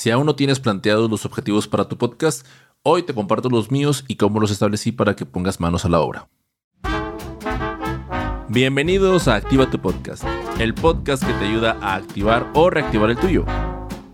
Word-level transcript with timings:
Si 0.00 0.10
aún 0.10 0.24
no 0.24 0.34
tienes 0.34 0.60
planteados 0.60 1.10
los 1.10 1.26
objetivos 1.26 1.68
para 1.68 1.86
tu 1.86 1.98
podcast, 1.98 2.46
hoy 2.82 3.02
te 3.02 3.12
comparto 3.12 3.50
los 3.50 3.70
míos 3.70 4.02
y 4.08 4.16
cómo 4.16 4.40
los 4.40 4.50
establecí 4.50 4.92
para 4.92 5.14
que 5.14 5.26
pongas 5.26 5.60
manos 5.60 5.84
a 5.84 5.90
la 5.90 6.00
obra. 6.00 6.26
Bienvenidos 8.48 9.28
a 9.28 9.34
Activa 9.34 9.68
tu 9.68 9.78
Podcast, 9.78 10.24
el 10.58 10.72
podcast 10.72 11.22
que 11.22 11.34
te 11.34 11.44
ayuda 11.44 11.76
a 11.82 11.96
activar 11.96 12.50
o 12.54 12.70
reactivar 12.70 13.10
el 13.10 13.18
tuyo. 13.18 13.44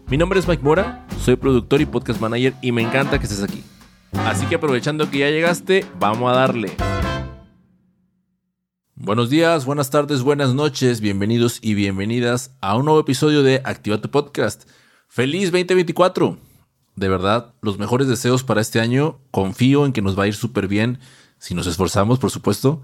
Mi 0.09 0.17
nombre 0.17 0.41
es 0.41 0.49
Mike 0.49 0.65
Mora, 0.65 1.07
soy 1.21 1.37
productor 1.37 1.81
y 1.81 1.87
podcast 1.87 2.21
manager 2.21 2.55
y 2.63 2.73
me 2.73 2.83
encanta 2.83 3.21
que 3.21 3.27
estés 3.27 3.45
aquí. 3.45 3.63
Así 4.25 4.45
que 4.47 4.57
aprovechando 4.57 5.09
que 5.09 5.19
ya 5.19 5.31
llegaste, 5.31 5.87
vamos 6.01 6.33
a 6.33 6.35
darle. 6.35 6.73
Buenos 8.97 9.31
días, 9.31 9.65
buenas 9.65 9.91
tardes, 9.91 10.23
buenas 10.23 10.53
noches, 10.53 11.01
bienvenidos 11.01 11.61
y 11.63 11.75
bienvenidas 11.75 12.51
a 12.61 12.77
un 12.77 12.87
nuevo 12.87 12.99
episodio 12.99 13.45
de 13.45 13.63
Activa 13.65 14.01
tu 14.01 14.11
Podcast. 14.11 14.69
Feliz 15.09 15.51
2024. 15.51 16.39
De 16.95 17.09
verdad, 17.09 17.55
los 17.63 17.79
mejores 17.79 18.09
deseos 18.09 18.43
para 18.43 18.61
este 18.61 18.81
año. 18.81 19.19
Confío 19.31 19.87
en 19.87 19.93
que 19.93 20.03
nos 20.03 20.19
va 20.19 20.25
a 20.25 20.27
ir 20.27 20.35
súper 20.35 20.69
bien 20.69 20.99
si 21.39 21.55
nos 21.55 21.67
esforzamos, 21.67 22.19
por 22.19 22.31
supuesto. 22.31 22.83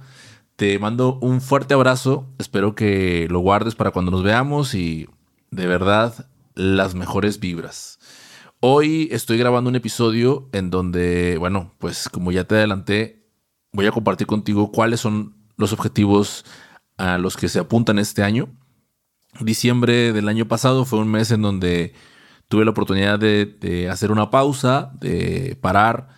Te 0.56 0.78
mando 0.78 1.18
un 1.20 1.40
fuerte 1.40 1.74
abrazo. 1.74 2.26
Espero 2.38 2.74
que 2.74 3.26
lo 3.30 3.40
guardes 3.40 3.74
para 3.74 3.90
cuando 3.90 4.10
nos 4.10 4.22
veamos 4.22 4.74
y 4.74 5.08
de 5.50 5.66
verdad 5.66 6.26
las 6.54 6.94
mejores 6.94 7.40
vibras. 7.40 7.98
Hoy 8.60 9.08
estoy 9.10 9.38
grabando 9.38 9.70
un 9.70 9.76
episodio 9.76 10.48
en 10.52 10.70
donde, 10.70 11.36
bueno, 11.38 11.74
pues 11.78 12.08
como 12.08 12.30
ya 12.30 12.44
te 12.44 12.54
adelanté, 12.54 13.26
voy 13.72 13.86
a 13.86 13.92
compartir 13.92 14.26
contigo 14.26 14.70
cuáles 14.70 15.00
son 15.00 15.34
los 15.56 15.72
objetivos 15.72 16.44
a 16.96 17.18
los 17.18 17.36
que 17.36 17.48
se 17.48 17.58
apuntan 17.58 17.98
este 17.98 18.22
año. 18.22 18.48
Diciembre 19.40 20.12
del 20.12 20.28
año 20.28 20.46
pasado 20.46 20.84
fue 20.84 21.00
un 21.00 21.10
mes 21.10 21.30
en 21.30 21.42
donde 21.42 21.94
tuve 22.52 22.66
la 22.66 22.72
oportunidad 22.72 23.18
de, 23.18 23.88
hacer 23.90 24.12
una 24.12 24.30
pausa, 24.30 24.92
de 25.00 25.56
parar 25.62 26.08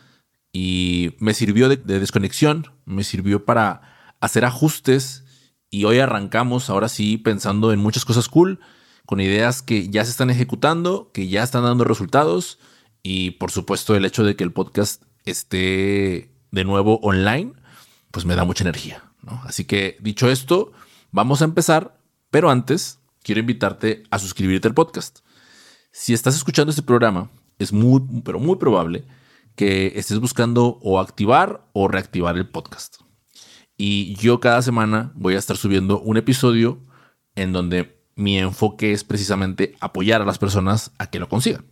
y 0.53 1.15
me 1.21 1.33
sirvió 1.33 1.69
de, 1.69 1.77
desconexión, 1.77 2.67
me 2.87 3.05
sirvió 3.05 3.45
para 3.45 4.17
hacer 4.19 4.45
ajustes 4.45 5.23
y 5.71 5.85
hoy 5.85 6.01
arrancamos 6.01 6.71
ahora 6.71 6.89
sí 6.89 7.19
pensando 7.19 7.73
en 7.73 7.79
muchas 7.79 8.05
cosas 8.05 8.29
cool, 8.29 8.59
con 9.07 9.21
ideas 9.21 9.63
que 9.63 9.89
ya 9.91 10.05
se 10.05 10.11
están 10.11 10.29
ejecutando, 10.29 11.13
que 11.15 11.29
ya 11.29 11.45
están 11.45 11.63
dando 11.63 11.85
resultados 11.85 12.59
y 13.01 13.31
por 13.33 13.53
supuesto 13.53 13.95
el 13.95 14.05
hecho 14.05 14.25
de 14.25 14.35
que 14.35 14.43
el 14.43 14.51
podcast 14.51 15.05
esté 15.25 16.33
de 16.51 16.65
nuevo 16.65 16.99
online, 17.05 17.53
pues 18.11 18.27
me 18.27 18.35
da 18.35 18.43
mucha 18.43 18.65
energía. 18.65 19.05
Así 19.45 19.67
que 19.67 19.99
dicho 20.01 20.29
esto, 20.29 20.73
vamos 21.13 21.43
a 21.43 21.45
empezar, 21.45 21.97
pero 22.33 22.51
antes 22.51 22.99
quiero 23.23 23.41
invitarte 23.41 24.03
a 24.11 24.19
suscribirte 24.19 24.67
al 24.67 24.75
podcast. 24.75 25.21
Si 25.97 26.13
estás 26.13 26.35
escuchando 26.35 26.71
este 26.71 26.83
programa, 26.83 27.31
es 27.57 27.73
muy, 27.73 28.03
pero 28.25 28.41
muy 28.41 28.57
probable 28.57 29.05
que 29.55 29.93
estés 29.95 30.19
buscando 30.19 30.81
o 30.83 30.99
activar 30.99 31.69
o 31.73 31.87
reactivar 31.87 32.37
el 32.37 32.49
podcast. 32.49 32.97
Y 33.77 34.17
yo 34.17 34.41
cada 34.41 34.61
semana 34.63 35.13
voy 35.15 35.37
a 35.37 35.39
estar 35.39 35.57
subiendo 35.57 36.01
un 36.01 36.17
episodio 36.17 36.81
en 37.37 37.53
donde 37.53 37.97
mi 38.17 38.37
enfoque 38.39 38.91
es 38.91 39.05
precisamente 39.05 39.77
apoyar 39.79 40.21
a 40.21 40.25
las 40.25 40.39
personas 40.39 40.91
a 40.99 41.11
que 41.11 41.21
lo 41.21 41.29
consigan. 41.29 41.65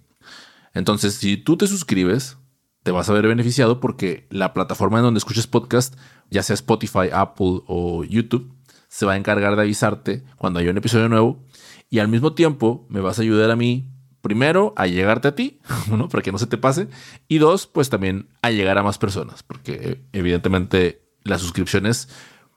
Entonces, 0.72 1.14
si 1.14 1.36
tú 1.36 1.56
te 1.56 1.66
suscribes, 1.66 2.38
te 2.84 2.92
vas 2.92 3.10
a 3.10 3.14
ver 3.14 3.26
beneficiado 3.26 3.80
porque 3.80 4.28
la 4.30 4.54
plataforma 4.54 4.98
en 4.98 5.04
donde 5.04 5.18
escuches 5.18 5.48
podcast, 5.48 5.96
ya 6.30 6.44
sea 6.44 6.54
Spotify, 6.54 7.08
Apple 7.12 7.62
o 7.66 8.04
YouTube, 8.04 8.54
se 8.86 9.04
va 9.04 9.14
a 9.14 9.16
encargar 9.16 9.56
de 9.56 9.62
avisarte 9.62 10.22
cuando 10.36 10.60
haya 10.60 10.70
un 10.70 10.78
episodio 10.78 11.08
nuevo 11.08 11.44
y 11.90 11.98
al 11.98 12.06
mismo 12.06 12.34
tiempo 12.34 12.86
me 12.88 13.00
vas 13.00 13.18
a 13.18 13.22
ayudar 13.22 13.50
a 13.50 13.56
mí 13.56 13.88
primero, 14.22 14.72
a 14.76 14.86
llegarte 14.86 15.28
a 15.28 15.34
ti, 15.34 15.60
uno, 15.90 16.08
para 16.08 16.22
que 16.22 16.32
no 16.32 16.38
se 16.38 16.46
te 16.46 16.56
pase, 16.56 16.88
y 17.28 17.38
dos, 17.38 17.66
pues 17.66 17.90
también 17.90 18.28
a 18.40 18.50
llegar 18.50 18.78
a 18.78 18.82
más 18.82 18.96
personas, 18.96 19.42
porque 19.42 20.02
evidentemente 20.12 21.02
las 21.24 21.40
suscripciones 21.40 22.08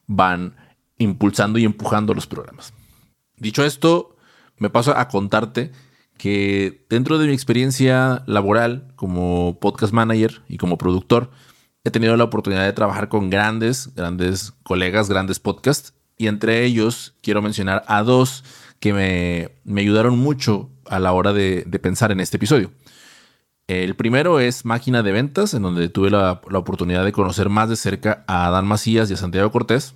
van 0.07 0.55
impulsando 0.97 1.59
y 1.59 1.65
empujando 1.65 2.13
los 2.13 2.27
programas. 2.27 2.73
Dicho 3.37 3.65
esto, 3.65 4.15
me 4.57 4.69
paso 4.69 4.95
a 4.95 5.09
contarte 5.09 5.71
que 6.17 6.85
dentro 6.89 7.17
de 7.17 7.27
mi 7.27 7.33
experiencia 7.33 8.23
laboral 8.25 8.93
como 8.95 9.59
podcast 9.59 9.91
manager 9.91 10.43
y 10.47 10.57
como 10.57 10.77
productor, 10.77 11.31
he 11.83 11.91
tenido 11.91 12.15
la 12.15 12.23
oportunidad 12.23 12.63
de 12.63 12.73
trabajar 12.73 13.09
con 13.09 13.29
grandes, 13.29 13.93
grandes 13.93 14.53
colegas, 14.63 15.09
grandes 15.09 15.39
podcasts, 15.39 15.93
y 16.17 16.27
entre 16.27 16.63
ellos 16.63 17.15
quiero 17.21 17.41
mencionar 17.41 17.83
a 17.87 18.01
dos 18.03 18.45
que 18.79 18.93
me, 18.93 19.51
me 19.65 19.81
ayudaron 19.81 20.17
mucho 20.17 20.69
a 20.89 20.99
la 20.99 21.13
hora 21.13 21.33
de, 21.33 21.63
pensar 21.81 22.11
en 22.11 22.19
este 22.19 22.37
episodio. 22.37 22.71
El 23.67 23.95
primero 23.95 24.39
es 24.39 24.65
Máquina 24.65 25.01
de 25.01 25.11
Ventas, 25.11 25.53
en 25.53 25.63
donde 25.63 25.89
tuve 25.89 26.11
la, 26.11 26.41
oportunidad 26.53 27.03
de 27.03 27.11
conocer 27.11 27.49
más 27.49 27.69
de 27.69 27.75
cerca 27.75 28.23
a 28.27 28.47
Adán 28.47 28.67
Macías 28.67 29.09
y 29.09 29.13
a 29.13 29.17
Santiago 29.17 29.51
Cortés. 29.51 29.95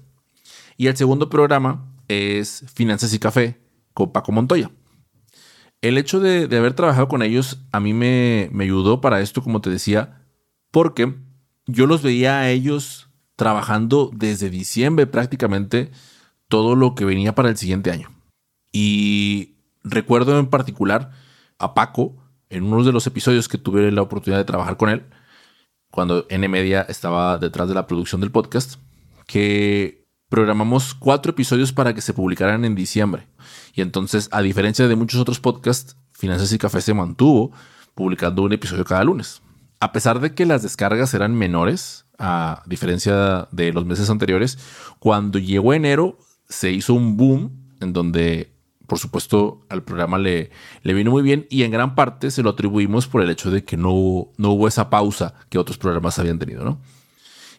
Y 0.77 0.87
el 0.87 0.97
segundo 0.97 1.29
programa 1.29 1.85
es 2.07 2.65
Finanzas 2.73 3.13
y 3.13 3.19
Café 3.19 3.59
con 3.93 4.11
Paco 4.11 4.31
Montoya. 4.31 4.71
El 5.81 5.97
hecho 5.97 6.19
de, 6.19 6.45
haber 6.57 6.73
trabajado 6.73 7.07
con 7.07 7.21
ellos 7.21 7.61
a 7.71 7.79
mí 7.79 7.93
me, 7.93 8.49
me 8.51 8.65
ayudó 8.65 9.01
para 9.01 9.21
esto, 9.21 9.41
como 9.43 9.61
te 9.61 9.69
decía, 9.69 10.25
porque 10.71 11.15
yo 11.67 11.85
los 11.85 12.01
veía 12.01 12.39
a 12.39 12.49
ellos 12.49 13.09
trabajando 13.35 14.11
desde 14.13 14.49
diciembre 14.49 15.07
prácticamente 15.07 15.91
todo 16.49 16.75
lo 16.75 16.95
que 16.95 17.05
venía 17.05 17.35
para 17.35 17.49
el 17.49 17.57
siguiente 17.57 17.91
año. 17.91 18.09
Y 18.73 19.58
recuerdo 19.83 20.37
en 20.39 20.47
particular 20.47 21.11
a 21.57 21.73
Paco 21.73 22.15
en 22.49 22.63
uno 22.63 22.83
de 22.83 22.91
los 22.91 23.05
episodios 23.07 23.47
que 23.47 23.57
tuve 23.57 23.91
la 23.91 24.01
oportunidad 24.01 24.39
de 24.39 24.45
trabajar 24.45 24.77
con 24.77 24.89
él, 24.89 25.05
cuando 25.91 26.25
N 26.29 26.47
Media 26.47 26.81
estaba 26.81 27.37
detrás 27.37 27.67
de 27.67 27.75
la 27.75 27.87
producción 27.87 28.21
del 28.21 28.31
podcast, 28.31 28.79
que 29.27 30.07
programamos 30.29 30.93
cuatro 30.93 31.31
episodios 31.31 31.73
para 31.73 31.93
que 31.93 32.01
se 32.01 32.13
publicaran 32.13 32.65
en 32.65 32.75
diciembre. 32.75 33.27
Y 33.73 33.81
entonces, 33.81 34.29
a 34.31 34.41
diferencia 34.41 34.87
de 34.87 34.95
muchos 34.95 35.19
otros 35.19 35.39
podcasts, 35.39 35.97
Finanzas 36.13 36.51
y 36.53 36.57
Café 36.57 36.81
se 36.81 36.93
mantuvo 36.93 37.51
publicando 37.95 38.43
un 38.43 38.53
episodio 38.53 38.85
cada 38.85 39.03
lunes. 39.03 39.41
A 39.79 39.91
pesar 39.91 40.19
de 40.19 40.33
que 40.33 40.45
las 40.45 40.61
descargas 40.61 41.13
eran 41.13 41.35
menores, 41.35 42.05
a 42.17 42.63
diferencia 42.65 43.47
de 43.51 43.71
los 43.71 43.85
meses 43.85 44.09
anteriores, 44.09 44.59
cuando 44.99 45.39
llegó 45.39 45.73
enero 45.73 46.17
se 46.47 46.71
hizo 46.71 46.93
un 46.93 47.15
boom 47.15 47.75
en 47.79 47.93
donde 47.93 48.58
por 48.89 48.99
supuesto, 48.99 49.65
al 49.69 49.83
programa 49.83 50.17
le, 50.17 50.51
le 50.83 50.93
vino 50.93 51.11
muy 51.11 51.23
bien 51.23 51.47
y 51.49 51.63
en 51.63 51.71
gran 51.71 51.95
parte 51.95 52.31
se 52.31 52.43
lo 52.43 52.49
atribuimos 52.49 53.07
por 53.07 53.21
el 53.21 53.29
hecho 53.29 53.49
de 53.49 53.63
que 53.63 53.77
no, 53.77 54.27
no 54.35 54.49
hubo 54.49 54.67
esa 54.67 54.89
pausa 54.89 55.35
que 55.47 55.57
otros 55.57 55.77
programas 55.77 56.19
habían 56.19 56.39
tenido, 56.39 56.65
¿no? 56.65 56.81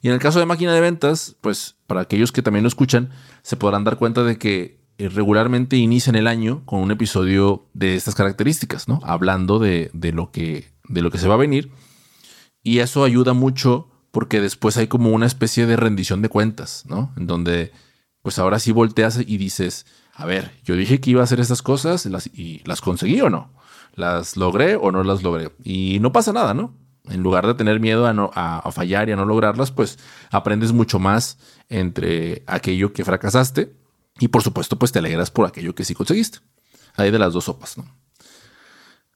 Y 0.02 0.08
en 0.08 0.14
el 0.14 0.20
caso 0.20 0.38
de 0.38 0.46
máquina 0.46 0.74
de 0.74 0.80
ventas, 0.80 1.36
pues 1.40 1.76
para 1.86 2.02
aquellos 2.02 2.32
que 2.32 2.42
también 2.42 2.62
lo 2.62 2.68
escuchan, 2.68 3.10
se 3.42 3.56
podrán 3.56 3.84
dar 3.84 3.96
cuenta 3.96 4.22
de 4.24 4.38
que 4.38 4.80
eh, 4.98 5.08
regularmente 5.08 5.76
inician 5.76 6.16
el 6.16 6.26
año 6.26 6.62
con 6.66 6.80
un 6.80 6.90
episodio 6.90 7.66
de 7.72 7.96
estas 7.96 8.14
características, 8.14 8.88
¿no? 8.88 9.00
Hablando 9.02 9.58
de, 9.58 9.90
de, 9.94 10.12
lo, 10.12 10.30
que, 10.30 10.72
de 10.88 11.02
lo 11.02 11.10
que 11.10 11.18
se 11.18 11.28
va 11.28 11.34
a 11.34 11.38
venir. 11.38 11.70
Y 12.62 12.80
eso 12.80 13.04
ayuda 13.04 13.32
mucho 13.32 13.88
porque 14.10 14.40
después 14.40 14.76
hay 14.76 14.88
como 14.88 15.10
una 15.10 15.26
especie 15.26 15.66
de 15.66 15.76
rendición 15.76 16.22
de 16.22 16.28
cuentas, 16.28 16.84
¿no? 16.88 17.12
En 17.16 17.26
donde, 17.26 17.72
pues 18.22 18.38
ahora 18.38 18.58
sí 18.58 18.72
volteas 18.72 19.18
y 19.24 19.36
dices, 19.36 19.86
a 20.20 20.26
ver, 20.26 20.52
yo 20.64 20.76
dije 20.76 21.00
que 21.00 21.10
iba 21.10 21.22
a 21.22 21.24
hacer 21.24 21.40
estas 21.40 21.62
cosas 21.62 22.06
y 22.34 22.62
las 22.66 22.80
conseguí 22.82 23.22
o 23.22 23.30
no. 23.30 23.50
Las 23.94 24.36
logré 24.36 24.76
o 24.76 24.92
no 24.92 25.02
las 25.02 25.22
logré. 25.22 25.50
Y 25.64 25.98
no 26.00 26.12
pasa 26.12 26.32
nada, 26.34 26.52
¿no? 26.52 26.74
En 27.08 27.22
lugar 27.22 27.46
de 27.46 27.54
tener 27.54 27.80
miedo 27.80 28.06
a, 28.06 28.12
no, 28.12 28.30
a, 28.34 28.70
fallar 28.70 29.08
y 29.08 29.12
a 29.12 29.16
no 29.16 29.24
lograrlas, 29.24 29.70
pues 29.70 29.98
aprendes 30.30 30.72
mucho 30.72 30.98
más 30.98 31.38
entre 31.70 32.42
aquello 32.46 32.92
que 32.92 33.02
fracasaste 33.02 33.74
y 34.18 34.28
por 34.28 34.42
supuesto 34.42 34.78
pues 34.78 34.92
te 34.92 34.98
alegras 34.98 35.30
por 35.30 35.46
aquello 35.46 35.74
que 35.74 35.84
sí 35.84 35.94
conseguiste. 35.94 36.40
Hay 36.96 37.10
de 37.10 37.18
las 37.18 37.32
dos 37.32 37.44
sopas, 37.44 37.78
¿no? 37.78 37.86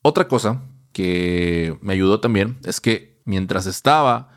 Otra 0.01 0.27
cosa 0.27 0.63
que 0.93 1.79
me 1.83 1.93
ayudó 1.93 2.19
también 2.21 2.59
es 2.65 2.81
que 2.81 3.21
mientras 3.27 3.67
estaba 3.67 4.31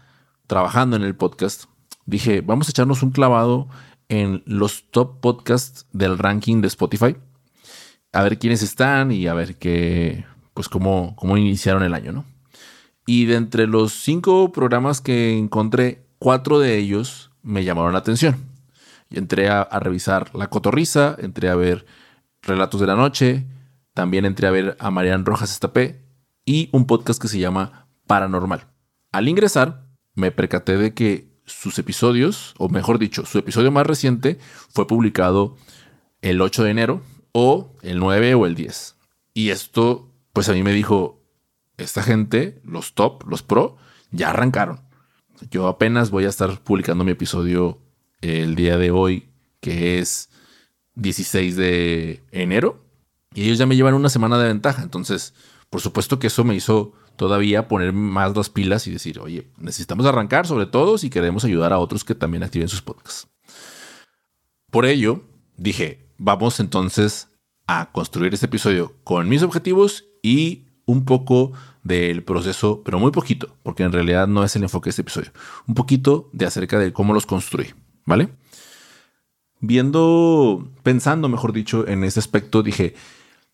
trabajando 0.48 0.98
en 0.98 1.04
el 1.04 1.16
podcast, 1.16 1.66
dije, 2.06 2.42
vamos 2.42 2.68
a 2.68 2.72
echarnos 2.72 3.04
un 3.04 3.12
clavado 3.12 3.70
en 4.10 4.44
los 4.46 4.90
top 4.92 5.20
podcasts 5.20 5.86
del 5.92 6.18
ranking 6.18 6.62
de 6.62 6.68
Spotify. 6.68 7.16
A 8.14 8.24
ver 8.24 8.40
quiénes 8.40 8.64
están 8.64 9.12
y 9.12 9.28
a 9.28 9.34
ver 9.34 9.58
qué, 9.58 10.26
pues 10.54 10.70
cómo, 10.70 11.16
cómo 11.16 11.38
iniciaron 11.38 11.84
el 11.84 11.94
año, 11.94 12.12
¿no? 12.12 12.26
Y 13.06 13.26
de 13.26 13.36
entre 13.36 13.68
los 13.68 13.94
cinco 13.94 14.52
programas 14.52 15.02
que 15.02 15.38
encontré, 15.38 16.06
cuatro 16.20 16.60
de 16.60 16.78
ellos 16.78 17.32
me 17.42 17.64
llamaron 17.64 17.94
la 17.94 18.00
atención. 18.00 18.36
Entré 19.10 19.50
a, 19.50 19.64
revisar 19.80 20.36
La 20.36 20.50
Cotorriza, 20.50 21.16
entré 21.20 21.50
a 21.50 21.56
ver 21.56 21.86
Relatos 22.42 22.82
de 22.82 22.88
la 22.88 22.96
Noche, 22.96 23.46
también 23.94 24.26
entré 24.26 24.48
a 24.48 24.52
ver 24.52 24.76
a 24.80 24.92
Marian 24.92 25.26
Rojas 25.26 25.52
Estapé 25.52 26.04
y 26.46 26.70
un 26.74 26.86
podcast 26.86 27.22
que 27.22 27.30
se 27.30 27.40
llama 27.40 27.88
Paranormal. 28.06 28.68
Al 29.14 29.30
ingresar, 29.30 29.88
me 30.14 30.32
percaté 30.32 30.78
de 30.78 30.94
que 30.94 31.37
sus 31.48 31.80
episodios, 31.80 32.54
o 32.58 32.70
mejor 32.70 33.00
dicho, 33.00 33.26
su 33.26 33.40
episodio 33.40 33.72
más 33.72 33.88
reciente 33.88 34.38
fue 34.70 34.86
publicado 34.86 35.56
el 36.22 36.42
8 36.42 36.64
de 36.64 36.72
enero 36.72 37.02
o 37.32 37.74
el 37.82 38.00
9 38.00 38.36
o 38.36 38.46
el 38.46 38.54
10. 38.54 38.96
Y 39.34 39.50
esto, 39.50 40.12
pues 40.34 40.50
a 40.50 40.54
mí 40.54 40.62
me 40.62 40.74
dijo, 40.74 41.24
esta 41.78 42.04
gente, 42.04 42.62
los 42.64 42.94
top, 42.94 43.24
los 43.28 43.44
pro, 43.44 43.78
ya 44.12 44.30
arrancaron. 44.30 44.82
Yo 45.50 45.68
apenas 45.68 46.10
voy 46.10 46.26
a 46.26 46.30
estar 46.30 46.60
publicando 46.62 47.04
mi 47.04 47.12
episodio 47.12 47.80
el 48.22 48.56
día 48.56 48.78
de 48.78 48.92
hoy, 48.92 49.30
que 49.60 50.00
es 50.00 50.30
16 50.96 51.56
de 51.56 52.24
enero, 52.32 52.84
y 53.34 53.44
ellos 53.44 53.58
ya 53.58 53.68
me 53.68 53.76
llevan 53.76 53.94
una 53.94 54.10
semana 54.10 54.38
de 54.38 54.48
ventaja. 54.48 54.82
Entonces, 54.84 55.34
por 55.70 55.82
supuesto 55.82 56.20
que 56.20 56.28
eso 56.28 56.44
me 56.44 56.56
hizo 56.56 56.94
todavía 57.18 57.68
poner 57.68 57.92
más 57.92 58.36
las 58.38 58.50
pilas 58.50 58.88
y 58.88 58.92
decir, 58.92 59.20
oye, 59.20 59.48
necesitamos 59.58 60.06
arrancar, 60.06 60.48
sobre 60.48 60.68
todo 60.68 60.98
si 60.98 61.10
queremos 61.10 61.44
ayudar 61.44 61.74
a 61.74 61.80
otros 61.80 62.04
que 62.04 62.16
también 62.16 62.44
activen 62.44 62.70
sus 62.70 62.82
podcasts. 62.82 63.28
Por 64.72 64.86
ello, 64.86 65.24
dije, 65.58 66.08
vamos 66.18 66.60
entonces 66.60 67.30
a 67.68 67.92
construir 67.92 68.34
este 68.34 68.46
episodio 68.46 68.94
con 69.04 69.28
mis 69.28 69.44
objetivos 69.44 70.06
y 70.22 70.68
un 70.86 71.04
poco 71.04 71.52
del 71.84 72.24
proceso, 72.24 72.82
pero 72.84 73.00
muy 73.00 73.12
poquito, 73.12 73.56
porque 73.64 73.84
en 73.84 73.92
realidad 73.92 74.28
no 74.28 74.44
es 74.44 74.56
el 74.56 74.64
enfoque 74.64 74.88
de 74.88 74.92
este 74.92 75.02
episodio. 75.02 75.32
Un 75.68 75.76
poquito 75.76 76.30
de 76.34 76.46
acerca 76.46 76.80
de 76.80 76.94
cómo 76.94 77.14
los 77.14 77.26
construí, 77.26 77.74
¿vale? 78.06 78.30
Viendo, 79.60 80.70
pensando, 80.84 81.30
mejor 81.30 81.52
dicho, 81.52 81.88
en 81.88 82.04
ese 82.04 82.20
aspecto, 82.20 82.62
dije, 82.64 82.94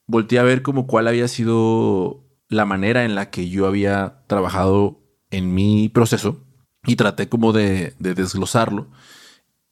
volteé 0.05 0.39
a 0.39 0.43
ver 0.43 0.61
como 0.61 0.85
cuál 0.85 1.07
había 1.07 1.27
sido 1.27 2.22
la 2.53 2.65
manera 2.65 3.05
en 3.05 3.15
la 3.15 3.29
que 3.29 3.49
yo 3.49 3.67
había 3.67 4.23
trabajado 4.27 5.01
en 5.31 5.53
mi 5.53 5.89
proceso 5.89 6.43
y 6.85 6.95
traté 6.95 7.29
como 7.29 7.53
de, 7.53 7.93
de 7.99 8.13
desglosarlo 8.13 8.89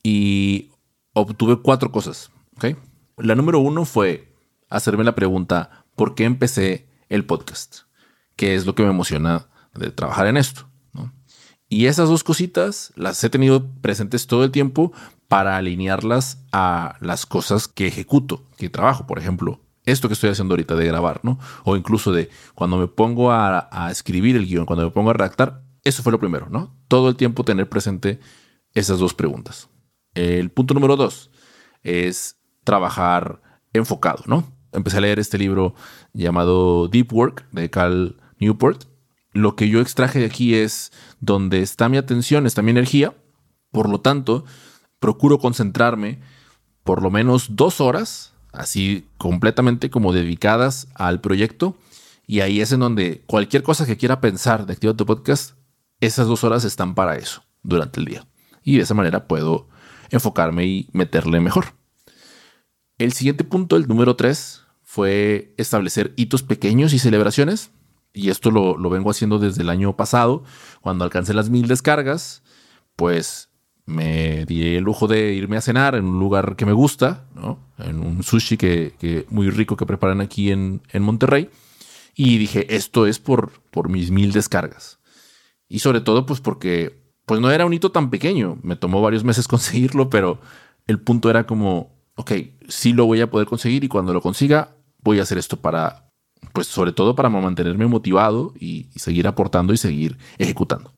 y 0.03 0.71
obtuve 1.13 1.61
cuatro 1.61 1.91
cosas, 1.91 2.31
¿ok? 2.55 2.77
La 3.17 3.35
número 3.35 3.59
uno 3.59 3.85
fue 3.85 4.33
hacerme 4.69 5.03
la 5.03 5.15
pregunta, 5.15 5.85
¿por 5.95 6.15
qué 6.15 6.23
empecé 6.23 6.87
el 7.11 7.25
podcast, 7.25 7.81
que 8.35 8.55
es 8.55 8.65
lo 8.65 8.73
que 8.73 8.83
me 8.83 8.89
emociona 8.89 9.47
de 9.75 9.91
trabajar 9.91 10.27
en 10.27 10.37
esto. 10.37 10.67
Y 11.67 11.85
esas 11.85 12.09
dos 12.09 12.25
cositas 12.25 12.91
las 12.95 13.23
he 13.23 13.29
tenido 13.29 13.65
presentes 13.81 14.27
todo 14.27 14.43
el 14.43 14.51
tiempo 14.51 14.91
para 15.29 15.55
alinearlas 15.55 16.43
a 16.51 16.97
las 16.99 17.25
cosas 17.25 17.69
que 17.69 17.87
ejecuto, 17.87 18.43
que 18.57 18.69
trabajo. 18.69 19.07
Por 19.07 19.19
ejemplo, 19.19 19.61
esto 19.85 20.07
que 20.07 20.13
estoy 20.13 20.29
haciendo 20.29 20.53
ahorita 20.53 20.75
de 20.75 20.85
grabar, 20.85 21.21
¿no? 21.23 21.39
O 21.63 21.75
incluso 21.75 22.11
de 22.11 22.29
cuando 22.55 22.77
me 22.77 22.87
pongo 22.87 23.31
a, 23.31 23.67
escribir 23.91 24.35
el 24.35 24.45
guion, 24.45 24.65
cuando 24.65 24.85
me 24.85 24.91
pongo 24.91 25.09
a 25.09 25.13
redactar, 25.13 25.63
eso 25.83 26.03
fue 26.03 26.11
lo 26.11 26.19
primero, 26.19 26.47
¿no? 26.49 26.75
Todo 26.87 27.09
el 27.09 27.15
tiempo 27.15 27.43
tener 27.43 27.67
presente 27.67 28.19
esas 28.73 28.99
dos 28.99 29.13
preguntas. 29.13 29.69
El 30.13 30.51
punto 30.51 30.73
número 30.73 30.95
dos 30.95 31.31
es 31.83 32.37
trabajar 32.63 33.41
enfocado, 33.73 34.23
¿no? 34.27 34.61
empecé 34.71 34.97
a 34.97 35.01
leer 35.01 35.19
este 35.19 35.37
libro 35.37 35.75
llamado 36.13 36.87
Deep 36.87 37.13
Work 37.13 37.47
de 37.51 37.69
Cal 37.69 38.17
Newport. 38.39 38.85
Lo 39.33 39.55
que 39.55 39.69
yo 39.69 39.81
extraje 39.81 40.19
de 40.19 40.25
aquí 40.25 40.55
es 40.55 40.91
donde 41.19 41.61
está 41.61 41.89
mi 41.89 41.97
atención, 41.97 42.45
está 42.45 42.61
mi 42.61 42.71
energía. 42.71 43.15
Por 43.71 43.89
lo 43.89 44.01
tanto, 44.01 44.43
procuro 44.99 45.39
concentrarme 45.39 46.19
por 46.83 47.01
lo 47.01 47.11
menos 47.11 47.55
dos 47.55 47.79
horas, 47.79 48.30
así 48.51 49.05
completamente 49.17 49.89
como 49.89 50.13
dedicadas 50.13 50.87
al 50.95 51.21
proyecto. 51.21 51.77
Y 52.27 52.41
ahí 52.41 52.61
es 52.61 52.71
en 52.71 52.79
donde 52.79 53.23
cualquier 53.25 53.63
cosa 53.63 53.85
que 53.85 53.97
quiera 53.97 54.21
pensar 54.21 54.65
de 54.65 54.73
Activa 54.73 54.93
tu 54.93 55.05
Podcast, 55.05 55.55
esas 55.99 56.27
dos 56.27 56.43
horas 56.43 56.63
están 56.63 56.95
para 56.95 57.17
eso 57.17 57.43
durante 57.63 57.99
el 57.99 58.05
día. 58.05 58.27
Y 58.63 58.77
de 58.77 58.83
esa 58.83 58.93
manera 58.93 59.27
puedo 59.27 59.67
enfocarme 60.09 60.65
y 60.65 60.89
meterle 60.93 61.39
mejor. 61.39 61.73
El 62.97 63.13
siguiente 63.13 63.43
punto, 63.43 63.77
el 63.77 63.87
número 63.87 64.15
tres, 64.15 64.61
fue 64.83 65.53
establecer 65.57 66.13
hitos 66.17 66.43
pequeños 66.43 66.93
y 66.93 66.99
celebraciones. 66.99 67.71
Y 68.13 68.29
esto 68.29 68.51
lo, 68.51 68.77
vengo 68.89 69.09
haciendo 69.09 69.39
desde 69.39 69.61
el 69.61 69.69
año 69.69 69.95
pasado, 69.95 70.43
cuando 70.81 71.05
alcancé 71.05 71.33
las 71.33 71.49
mil 71.49 71.67
descargas, 71.67 72.43
pues 72.97 73.49
me 73.85 74.45
di 74.45 74.75
el 74.75 74.83
lujo 74.83 75.07
de 75.07 75.33
irme 75.33 75.57
a 75.57 75.61
cenar 75.61 75.95
en 75.95 76.05
un 76.05 76.19
lugar 76.19 76.55
que 76.55 76.65
me 76.65 76.73
gusta, 76.73 77.25
en 77.77 77.99
un 77.99 78.23
sushi 78.23 78.57
que, 78.57 79.25
muy 79.29 79.49
rico 79.49 79.75
que 79.75 79.85
preparan 79.85 80.21
aquí 80.21 80.51
en, 80.51 80.81
Monterrey. 80.99 81.49
Y 82.15 82.37
dije, 82.37 82.75
esto 82.75 83.07
es 83.07 83.19
por, 83.19 83.51
por 83.71 83.89
mis 83.89 84.11
mil 84.11 84.31
descargas. 84.31 84.99
Y 85.67 85.79
sobre 85.79 86.01
todo, 86.01 86.25
pues 86.25 86.41
porque 86.41 87.01
pues 87.25 87.39
no 87.39 87.49
era 87.49 87.65
un 87.65 87.73
hito 87.73 87.91
tan 87.91 88.09
pequeño. 88.09 88.59
Me 88.61 88.75
tomó 88.75 89.01
varios 89.01 89.23
meses 89.23 89.47
conseguirlo, 89.47 90.09
pero 90.09 90.39
el 90.87 90.99
punto 90.99 91.29
era 91.29 91.45
como, 91.45 91.95
ok, 92.15 92.31
sí 92.67 92.93
lo 92.93 93.05
voy 93.05 93.21
a 93.21 93.29
poder 93.29 93.47
conseguir 93.47 93.83
y 93.83 93.87
cuando 93.87 94.13
lo 94.13 94.21
consiga, 94.21 94.75
voy 94.99 95.19
a 95.19 95.23
hacer 95.23 95.37
esto 95.37 95.57
para, 95.57 96.09
pues 96.53 96.67
sobre 96.67 96.91
todo 96.91 97.15
para 97.15 97.29
mantenerme 97.29 97.87
motivado 97.87 98.53
y, 98.59 98.89
seguir 98.95 99.27
aportando 99.27 99.73
y 99.73 99.77
seguir 99.77 100.17
ejecutando. 100.37 100.90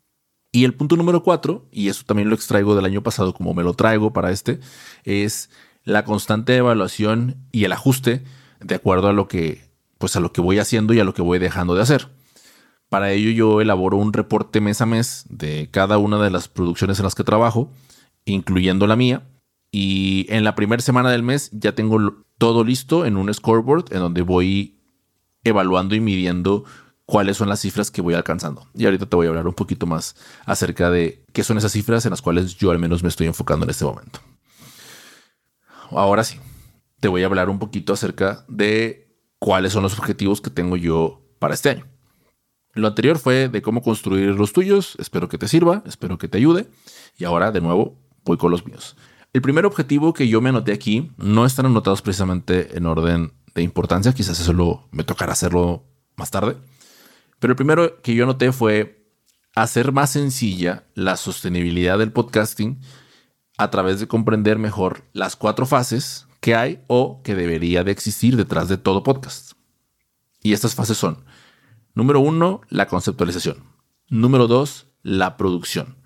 Y 0.55 0.65
el 0.65 0.75
punto 0.75 0.95
número 0.95 1.23
cuatro, 1.23 1.67
y 1.71 1.89
eso 1.89 2.03
también 2.05 2.29
lo 2.29 2.35
extraigo 2.35 2.75
del 2.75 2.85
año 2.85 3.01
pasado 3.01 3.33
como 3.33 3.55
me 3.55 3.63
lo 3.63 3.73
traigo 3.73 4.13
para 4.13 4.29
este, 4.29 4.59
es 5.03 5.49
la 5.83 6.05
constante 6.05 6.55
evaluación 6.55 7.47
y 7.51 7.63
el 7.63 7.71
ajuste 7.71 8.23
de 8.61 8.75
acuerdo 8.75 9.07
a 9.07 9.13
lo 9.13 9.27
que, 9.27 9.63
pues 9.97 10.15
a 10.15 10.19
lo 10.19 10.31
que 10.31 10.41
voy 10.41 10.59
haciendo 10.59 10.93
y 10.93 10.99
a 10.99 11.05
lo 11.05 11.15
que 11.15 11.23
voy 11.23 11.39
dejando 11.39 11.73
de 11.73 11.81
hacer. 11.81 12.09
Para 12.87 13.11
ello 13.11 13.31
yo 13.31 13.61
elaboro 13.61 13.97
un 13.97 14.13
reporte 14.13 14.61
mes 14.61 14.79
a 14.79 14.85
mes 14.85 15.25
de 15.27 15.69
cada 15.71 15.97
una 15.97 16.23
de 16.23 16.29
las 16.29 16.49
producciones 16.49 16.99
en 16.99 17.05
las 17.05 17.15
que 17.15 17.23
trabajo, 17.23 17.71
incluyendo 18.23 18.85
la 18.85 18.95
mía, 18.95 19.23
y 19.71 20.27
en 20.29 20.43
la 20.43 20.53
primera 20.53 20.83
semana 20.83 21.09
del 21.09 21.23
mes 21.23 21.49
ya 21.51 21.73
tengo 21.73 22.23
todo 22.37 22.63
listo 22.63 23.07
en 23.07 23.17
un 23.17 23.33
scoreboard 23.33 23.91
en 23.91 24.01
donde 24.01 24.21
voy 24.21 24.77
evaluando 25.43 25.95
y 25.95 25.99
midiendo 25.99 26.63
cuáles 27.13 27.37
son 27.37 27.47
las 27.47 27.59
cifras 27.59 27.91
que 27.91 28.01
voy 28.01 28.15
alcanzando. 28.15 28.67
Y 28.73 28.85
ahorita 28.85 29.05
te 29.05 29.15
voy 29.15 29.27
a 29.27 29.29
hablar 29.29 29.45
un 29.45 29.53
poquito 29.53 29.85
más 29.85 30.15
acerca 30.47 30.89
de 30.89 31.23
qué 31.31 31.43
son 31.43 31.59
esas 31.59 31.71
cifras 31.71 32.03
en 32.07 32.09
las 32.09 32.23
cuales 32.23 32.55
yo 32.55 32.71
al 32.71 32.79
menos 32.79 33.03
me 33.03 33.09
estoy 33.09 33.27
enfocando 33.27 33.65
en 33.65 33.69
este 33.69 33.85
momento. 33.85 34.19
Ahora 35.91 36.23
sí, 36.23 36.39
te 36.99 37.07
voy 37.07 37.21
a 37.21 37.27
hablar 37.27 37.51
un 37.51 37.59
poquito 37.59 37.93
acerca 37.93 38.43
de 38.47 39.15
cuáles 39.37 39.73
son 39.73 39.83
los 39.83 39.95
objetivos 39.99 40.41
que 40.41 40.49
tengo 40.49 40.75
yo 40.75 41.21
para 41.37 41.53
este 41.53 41.69
año. 41.69 41.85
Lo 42.73 42.87
anterior 42.87 43.19
fue 43.19 43.47
de 43.47 43.61
cómo 43.61 43.83
construir 43.83 44.29
los 44.31 44.51
tuyos, 44.51 44.95
espero 44.97 45.29
que 45.29 45.37
te 45.37 45.47
sirva, 45.47 45.83
espero 45.85 46.17
que 46.17 46.27
te 46.27 46.39
ayude. 46.39 46.67
Y 47.15 47.25
ahora 47.25 47.51
de 47.51 47.61
nuevo 47.61 47.95
voy 48.25 48.37
con 48.37 48.49
los 48.49 48.65
míos. 48.65 48.97
El 49.33 49.43
primer 49.43 49.67
objetivo 49.67 50.13
que 50.13 50.27
yo 50.27 50.41
me 50.41 50.49
anoté 50.49 50.71
aquí 50.71 51.11
no 51.17 51.45
están 51.45 51.67
anotados 51.67 52.01
precisamente 52.01 52.75
en 52.75 52.87
orden 52.87 53.33
de 53.53 53.61
importancia, 53.61 54.13
quizás 54.13 54.39
eso 54.39 54.51
lo, 54.51 54.87
me 54.89 55.03
tocará 55.03 55.33
hacerlo 55.33 55.83
más 56.15 56.31
tarde. 56.31 56.57
Pero 57.43 57.51
el 57.51 57.57
primero 57.57 58.01
que 58.01 58.15
yo 58.15 58.23
anoté 58.23 58.53
fue 58.53 59.05
hacer 59.53 59.91
más 59.91 60.11
sencilla 60.11 60.85
la 60.95 61.17
sostenibilidad 61.17 61.99
del 61.99 62.13
podcasting 62.13 62.79
a 63.57 63.69
través 63.69 63.99
de 63.99 64.07
comprender 64.07 64.57
mejor 64.57 65.03
las 65.11 65.35
cuatro 65.35 65.65
fases 65.65 66.25
que 66.39 66.55
hay 66.55 66.81
o 66.87 67.21
que 67.21 67.35
debería 67.35 67.83
de 67.83 67.91
existir 67.91 68.37
detrás 68.37 68.69
de 68.69 68.77
todo 68.77 69.03
podcast. 69.03 69.55
Y 70.41 70.53
estas 70.53 70.73
fases 70.73 70.95
son, 70.95 71.25
número 71.93 72.21
uno, 72.21 72.61
la 72.69 72.87
conceptualización. 72.87 73.57
Número 74.07 74.47
dos, 74.47 74.87
la 75.01 75.35
producción. 75.35 75.97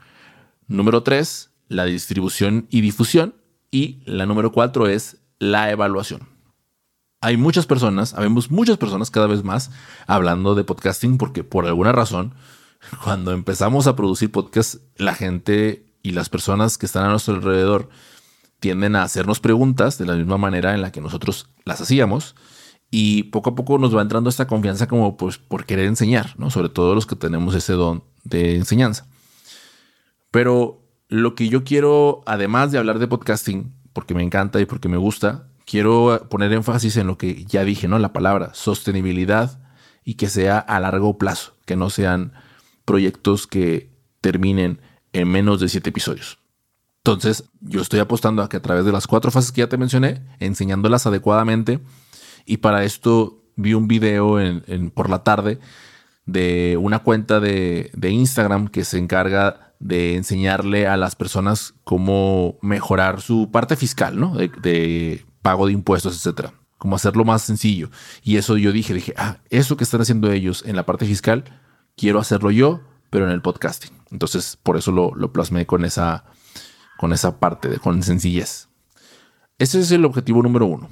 Número 0.65 1.03
tres, 1.03 1.51
la 1.67 1.85
distribución 1.85 2.65
y 2.71 2.81
difusión. 2.81 3.35
Y 3.69 4.01
la 4.07 4.25
número 4.25 4.51
cuatro 4.51 4.87
es 4.87 5.17
la 5.37 5.69
evaluación. 5.69 6.36
Hay 7.19 7.35
muchas 7.35 7.65
personas, 7.65 8.13
habemos 8.13 8.51
muchas 8.51 8.77
personas 8.77 9.09
cada 9.09 9.25
vez 9.25 9.43
más 9.43 9.71
hablando 10.05 10.53
de 10.53 10.63
podcasting 10.63 11.17
porque 11.17 11.43
por 11.43 11.65
alguna 11.65 11.91
razón, 11.91 12.35
cuando 13.03 13.31
empezamos 13.31 13.87
a 13.87 13.95
producir 13.95 14.31
podcast, 14.31 14.75
la 14.97 15.15
gente 15.15 15.85
y 16.03 16.11
las 16.11 16.29
personas 16.29 16.77
que 16.77 16.85
están 16.85 17.05
a 17.05 17.09
nuestro 17.09 17.35
alrededor 17.35 17.89
tienden 18.59 18.95
a 18.95 19.03
hacernos 19.03 19.39
preguntas 19.39 19.97
de 19.97 20.05
la 20.05 20.13
misma 20.13 20.37
manera 20.37 20.75
en 20.75 20.81
la 20.81 20.91
que 20.91 21.01
nosotros 21.01 21.49
las 21.65 21.81
hacíamos 21.81 22.35
y 22.91 23.23
poco 23.23 23.49
a 23.49 23.55
poco 23.55 23.79
nos 23.79 23.95
va 23.95 24.01
entrando 24.01 24.29
esta 24.29 24.47
confianza 24.47 24.87
como 24.87 25.17
pues 25.17 25.39
por 25.39 25.65
querer 25.65 25.87
enseñar, 25.87 26.35
¿no? 26.37 26.51
Sobre 26.51 26.69
todo 26.69 26.95
los 26.95 27.05
que 27.07 27.15
tenemos 27.15 27.55
ese 27.55 27.73
don 27.73 28.03
de 28.23 28.55
enseñanza. 28.55 29.07
Pero 30.31 30.87
lo 31.09 31.35
que 31.35 31.49
yo 31.49 31.63
quiero, 31.63 32.21
además 32.25 32.71
de 32.71 32.77
hablar 32.77 32.99
de 32.99 33.07
podcasting, 33.07 33.73
porque 33.93 34.13
me 34.13 34.23
encanta 34.23 34.61
y 34.61 34.65
porque 34.65 34.87
me 34.87 34.97
gusta, 34.97 35.49
quiero 35.67 36.27
poner 36.29 36.53
énfasis 36.53 36.97
en 36.97 37.07
lo 37.07 37.17
que 37.17 37.43
ya 37.45 37.63
dije, 37.63 37.87
¿no? 37.87 37.99
La 37.99 38.13
palabra 38.13 38.53
sostenibilidad 38.53 39.59
y 40.03 40.15
que 40.15 40.29
sea 40.29 40.57
a 40.57 40.79
largo 40.79 41.17
plazo, 41.17 41.53
que 41.65 41.75
no 41.75 41.89
sean 41.89 42.31
proyectos 42.85 43.45
que 43.45 43.91
terminen 44.21 44.81
en 45.11 45.27
menos 45.27 45.59
de 45.59 45.67
siete 45.67 45.89
episodios. 45.89 46.39
Entonces, 46.99 47.43
yo 47.59 47.81
estoy 47.81 47.99
apostando 47.99 48.41
a 48.41 48.49
que 48.49 48.57
a 48.57 48.61
través 48.61 48.85
de 48.85 48.91
las 48.91 49.07
cuatro 49.07 49.29
fases 49.29 49.51
que 49.51 49.59
ya 49.59 49.69
te 49.69 49.77
mencioné, 49.77 50.25
enseñándolas 50.39 51.05
adecuadamente, 51.05 51.79
y 52.45 52.57
para 52.57 52.85
esto 52.85 53.43
vi 53.57 53.73
un 53.73 53.87
video 53.87 54.39
en, 54.39 54.91
por 54.91 55.09
la 55.09 55.23
tarde 55.23 55.59
de 56.25 56.77
una 56.79 56.99
cuenta 56.99 57.39
de, 57.39 57.91
de 57.93 58.09
Instagram 58.09 58.69
que 58.69 58.85
se 58.85 58.97
encarga 58.97 59.73
de 59.79 60.15
enseñarle 60.15 60.87
a 60.87 60.97
las 60.97 61.15
personas 61.15 61.73
cómo 61.83 62.57
mejorar 62.61 63.21
su 63.21 63.51
parte 63.51 63.75
fiscal, 63.75 64.19
¿no? 64.19 64.35
De, 64.35 65.25
pago 65.47 65.65
de 65.65 65.71
impuestos, 65.71 66.13
etcétera. 66.17 66.51
como 66.77 66.97
hacerlo 66.97 67.23
más 67.23 67.41
sencillo. 67.41 67.89
Y 68.21 68.35
eso 68.35 68.57
yo 68.57 68.73
dije, 68.73 68.93
dije, 68.93 69.13
ah, 69.15 69.37
eso 69.49 69.77
que 69.77 69.85
están 69.85 70.01
haciendo 70.01 70.29
ellos 70.29 70.61
en 70.65 70.75
la 70.75 70.85
parte 70.85 71.05
fiscal, 71.05 71.45
quiero 71.95 72.19
hacerlo 72.19 72.51
yo, 72.51 72.81
pero 73.09 73.23
en 73.25 73.31
el 73.31 73.41
podcasting. 73.41 73.93
Entonces, 74.11 74.57
por 74.61 74.75
eso 74.75 74.91
lo, 74.91 75.15
lo 75.15 75.31
plasmé 75.31 75.65
con 75.65 75.85
esa, 75.85 76.25
con 76.97 77.13
esa 77.13 77.39
parte, 77.39 77.69
de, 77.69 77.79
con 77.79 78.03
sencillez. 78.03 78.67
Ese 79.57 79.79
es 79.79 79.89
el 79.91 80.03
objetivo 80.03 80.43
número 80.43 80.65
uno. 80.65 80.89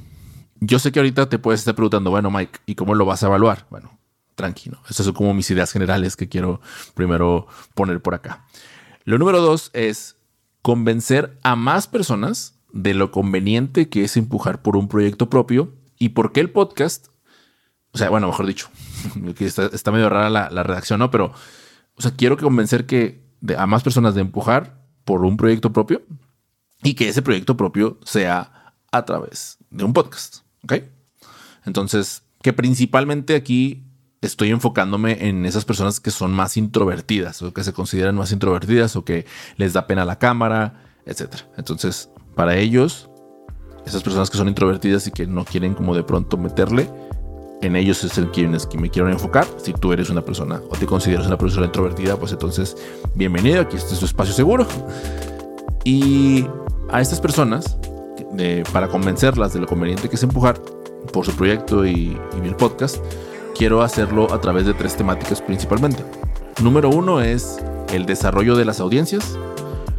Yo 0.61 0.79
sé 0.79 0.93
que 0.93 0.99
ahorita 0.99 1.27
te 1.27 1.37
puedes 1.37 1.59
estar 1.59 1.75
preguntando, 1.75 2.09
bueno, 2.11 2.31
Mike, 2.31 2.59
¿y 2.65 2.75
cómo 2.75 2.95
lo 2.95 3.05
vas 3.05 3.23
a 3.23 3.27
evaluar? 3.27 3.67
Bueno, 3.69 3.99
tranquilo. 4.35 4.81
Esas 4.89 5.05
son 5.05 5.15
como 5.15 5.33
mis 5.33 5.51
ideas 5.51 5.69
generales 5.69 6.15
que 6.15 6.29
quiero 6.29 6.61
primero 6.93 7.47
poner 7.73 8.01
por 8.01 8.13
acá. 8.13 8.45
Lo 9.03 9.17
número 9.17 9.41
dos 9.41 9.69
es 9.73 10.15
convencer 10.61 11.37
a 11.43 11.57
más 11.57 11.87
personas 11.87 12.54
de 12.75 12.93
lo 12.93 13.09
conveniente 13.09 13.87
que 13.89 14.03
es 14.03 14.17
empujar 14.17 14.61
por 14.61 14.75
un 14.75 14.89
proyecto 14.89 15.29
propio 15.29 15.73
y 15.97 16.09
por 16.09 16.33
qué 16.33 16.41
el 16.41 16.51
podcast, 16.51 17.07
o 17.93 17.97
sea, 17.97 18.09
bueno, 18.09 18.27
mejor 18.27 18.45
dicho, 18.45 18.69
está, 19.39 19.91
medio 19.91 20.09
rara 20.09 20.29
la, 20.29 20.63
redacción, 20.63 20.99
¿no? 20.99 21.09
Pero, 21.09 21.31
o 21.95 22.01
sea, 22.01 22.11
quiero 22.11 22.37
convencer 22.37 22.85
que 22.85 23.23
a 23.57 23.65
más 23.65 23.81
personas 23.81 24.13
de 24.13 24.21
empujar 24.21 24.85
por 25.05 25.23
un 25.23 25.37
proyecto 25.37 25.71
propio 25.71 26.03
y 26.83 26.95
que 26.95 27.07
ese 27.07 27.21
proyecto 27.21 27.55
propio 27.55 27.97
sea 28.03 28.73
a 28.91 29.05
través 29.05 29.57
de 29.69 29.85
un 29.85 29.93
podcast, 29.93 30.39
¿ok? 30.63 30.73
Entonces, 31.65 32.23
que 32.41 32.51
principalmente 32.51 33.35
aquí 33.35 33.85
estoy 34.21 34.49
enfocándome 34.49 35.29
en 35.29 35.45
esas 35.45 35.63
personas 35.63 36.01
que 36.01 36.11
son 36.11 36.33
más 36.33 36.57
introvertidas 36.57 37.41
o 37.41 37.53
que 37.53 37.63
se 37.63 37.71
consideran 37.71 38.15
más 38.15 38.33
introvertidas 38.33 38.97
o 38.97 39.05
que 39.05 39.25
les 39.55 39.71
da 39.71 39.87
pena 39.87 40.03
la 40.03 40.19
cámara, 40.19 40.83
etc. 41.05 41.35
Entonces, 41.57 42.09
para 42.35 42.57
ellos, 42.57 43.09
esas 43.85 44.03
personas 44.03 44.29
que 44.29 44.37
son 44.37 44.47
introvertidas 44.47 45.07
y 45.07 45.11
que 45.11 45.25
no 45.25 45.45
quieren 45.45 45.73
como 45.73 45.95
de 45.95 46.03
pronto 46.03 46.37
meterle, 46.37 46.89
en 47.61 47.75
ellos 47.75 48.03
es 48.03 48.17
el 48.17 48.29
quienes 48.31 48.65
que 48.65 48.77
me 48.77 48.89
quiero 48.89 49.09
enfocar. 49.09 49.45
Si 49.57 49.73
tú 49.73 49.93
eres 49.93 50.09
una 50.09 50.21
persona 50.21 50.61
o 50.69 50.75
te 50.75 50.85
consideras 50.85 51.25
una 51.27 51.37
persona 51.37 51.67
introvertida, 51.67 52.17
pues 52.17 52.31
entonces 52.31 52.75
bienvenido, 53.15 53.61
aquí 53.61 53.77
este 53.77 53.93
es 53.93 53.99
tu 53.99 54.05
espacio 54.05 54.33
seguro. 54.33 54.67
Y 55.87 56.47
a 56.89 56.99
estas 56.99 57.21
personas, 57.21 57.77
para 58.73 58.87
convencerlas 58.87 59.53
de 59.53 59.59
lo 59.59 59.67
conveniente 59.67 60.09
que 60.09 60.15
es 60.15 60.23
empujar 60.23 60.59
por 61.13 61.27
su 61.27 61.31
proyecto 61.33 61.85
y, 61.85 62.17
y 62.41 62.47
el 62.47 62.55
podcast, 62.55 62.97
quiero 63.55 63.83
hacerlo 63.83 64.33
a 64.33 64.41
través 64.41 64.65
de 64.65 64.73
tres 64.73 64.95
temáticas 64.95 65.43
principalmente. 65.43 66.03
Número 66.63 66.89
uno 66.89 67.21
es 67.21 67.59
el 67.93 68.07
desarrollo 68.07 68.55
de 68.55 68.65
las 68.65 68.79
audiencias. 68.79 69.37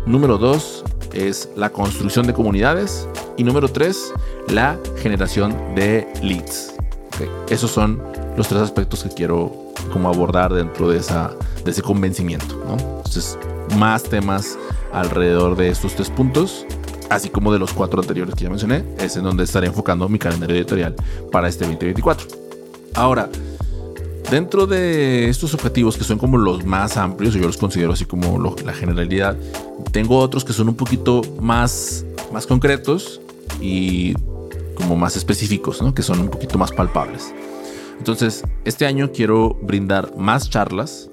Número 0.07 0.39
dos 0.39 0.85
es 1.17 1.49
la 1.57 1.71
construcción 1.71 2.27
de 2.27 2.35
comunidades. 2.35 3.09
Y 3.37 3.45
número 3.45 3.69
tres, 3.69 4.13
la 4.49 4.79
generación 4.99 5.55
de 5.75 6.07
leads. 6.23 6.75
Esos 7.49 7.71
son 7.71 8.03
los 8.37 8.49
tres 8.49 8.61
aspectos 8.61 9.03
que 9.03 9.11
quiero 9.11 9.73
como 9.93 10.09
abordar 10.09 10.53
dentro 10.53 10.89
de, 10.91 10.99
esa, 10.99 11.33
de 11.65 11.71
ese 11.71 11.83
convencimiento. 11.83 12.61
Entonces, 12.99 13.39
más 13.77 14.03
temas 14.03 14.59
alrededor 14.93 15.57
de 15.57 15.71
estos 15.71 15.95
tres 15.95 16.11
puntos, 16.11 16.67
así 17.09 17.29
como 17.29 17.53
de 17.53 17.59
los 17.59 17.73
cuatro 17.73 18.01
anteriores 18.01 18.35
que 18.35 18.45
ya 18.45 18.51
mencioné, 18.51 18.85
es 18.99 19.17
en 19.17 19.25
donde 19.25 19.45
estaré 19.45 19.67
enfocando 19.67 20.09
mi 20.09 20.19
calendario 20.19 20.57
editorial 20.57 20.95
para 21.33 21.49
este 21.49 21.65
2024. 21.65 22.27
Ahora, 22.95 23.29
Dentro 24.31 24.67
de 24.67 25.29
estos 25.29 25.55
objetivos 25.55 25.97
que 25.97 26.03
son 26.03 26.19
como 26.19 26.37
los 26.37 26.65
más 26.65 26.97
amplios, 26.97 27.35
yo 27.35 27.43
los 27.43 27.57
considero 27.57 27.93
así 27.93 28.07
como 28.07 28.57
la 28.65 28.73
generalidad, 28.73 29.37
tengo 29.93 30.19
otros 30.19 30.45
que 30.45 30.53
son 30.53 30.69
un 30.69 30.75
poquito 30.75 31.23
más, 31.41 32.05
más 32.33 32.45
concretos 32.45 33.21
y 33.61 34.15
como 34.75 34.97
más 34.97 35.17
específicos, 35.17 35.81
¿no? 35.81 35.95
que 35.95 36.03
son 36.03 36.21
un 36.21 36.29
poquito 36.29 36.59
más 36.59 36.73
palpables. 36.73 37.33
Entonces, 37.99 38.43
este 38.65 38.85
año 38.85 39.13
quiero 39.13 39.57
brindar 39.63 40.17
más 40.17 40.51
charlas 40.51 41.09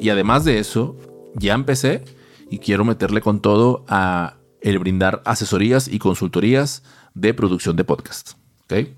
y 0.00 0.10
además 0.10 0.44
de 0.44 0.58
eso, 0.58 0.96
ya 1.34 1.54
empecé 1.54 2.04
y 2.50 2.58
quiero 2.58 2.84
meterle 2.84 3.20
con 3.20 3.40
todo 3.40 3.84
a 3.88 4.34
el 4.60 4.80
brindar 4.80 5.22
asesorías 5.24 5.86
y 5.86 6.00
consultorías 6.00 6.82
de 7.14 7.34
producción 7.34 7.76
de 7.76 7.84
podcast. 7.84 8.32
¿okay? 8.64 8.96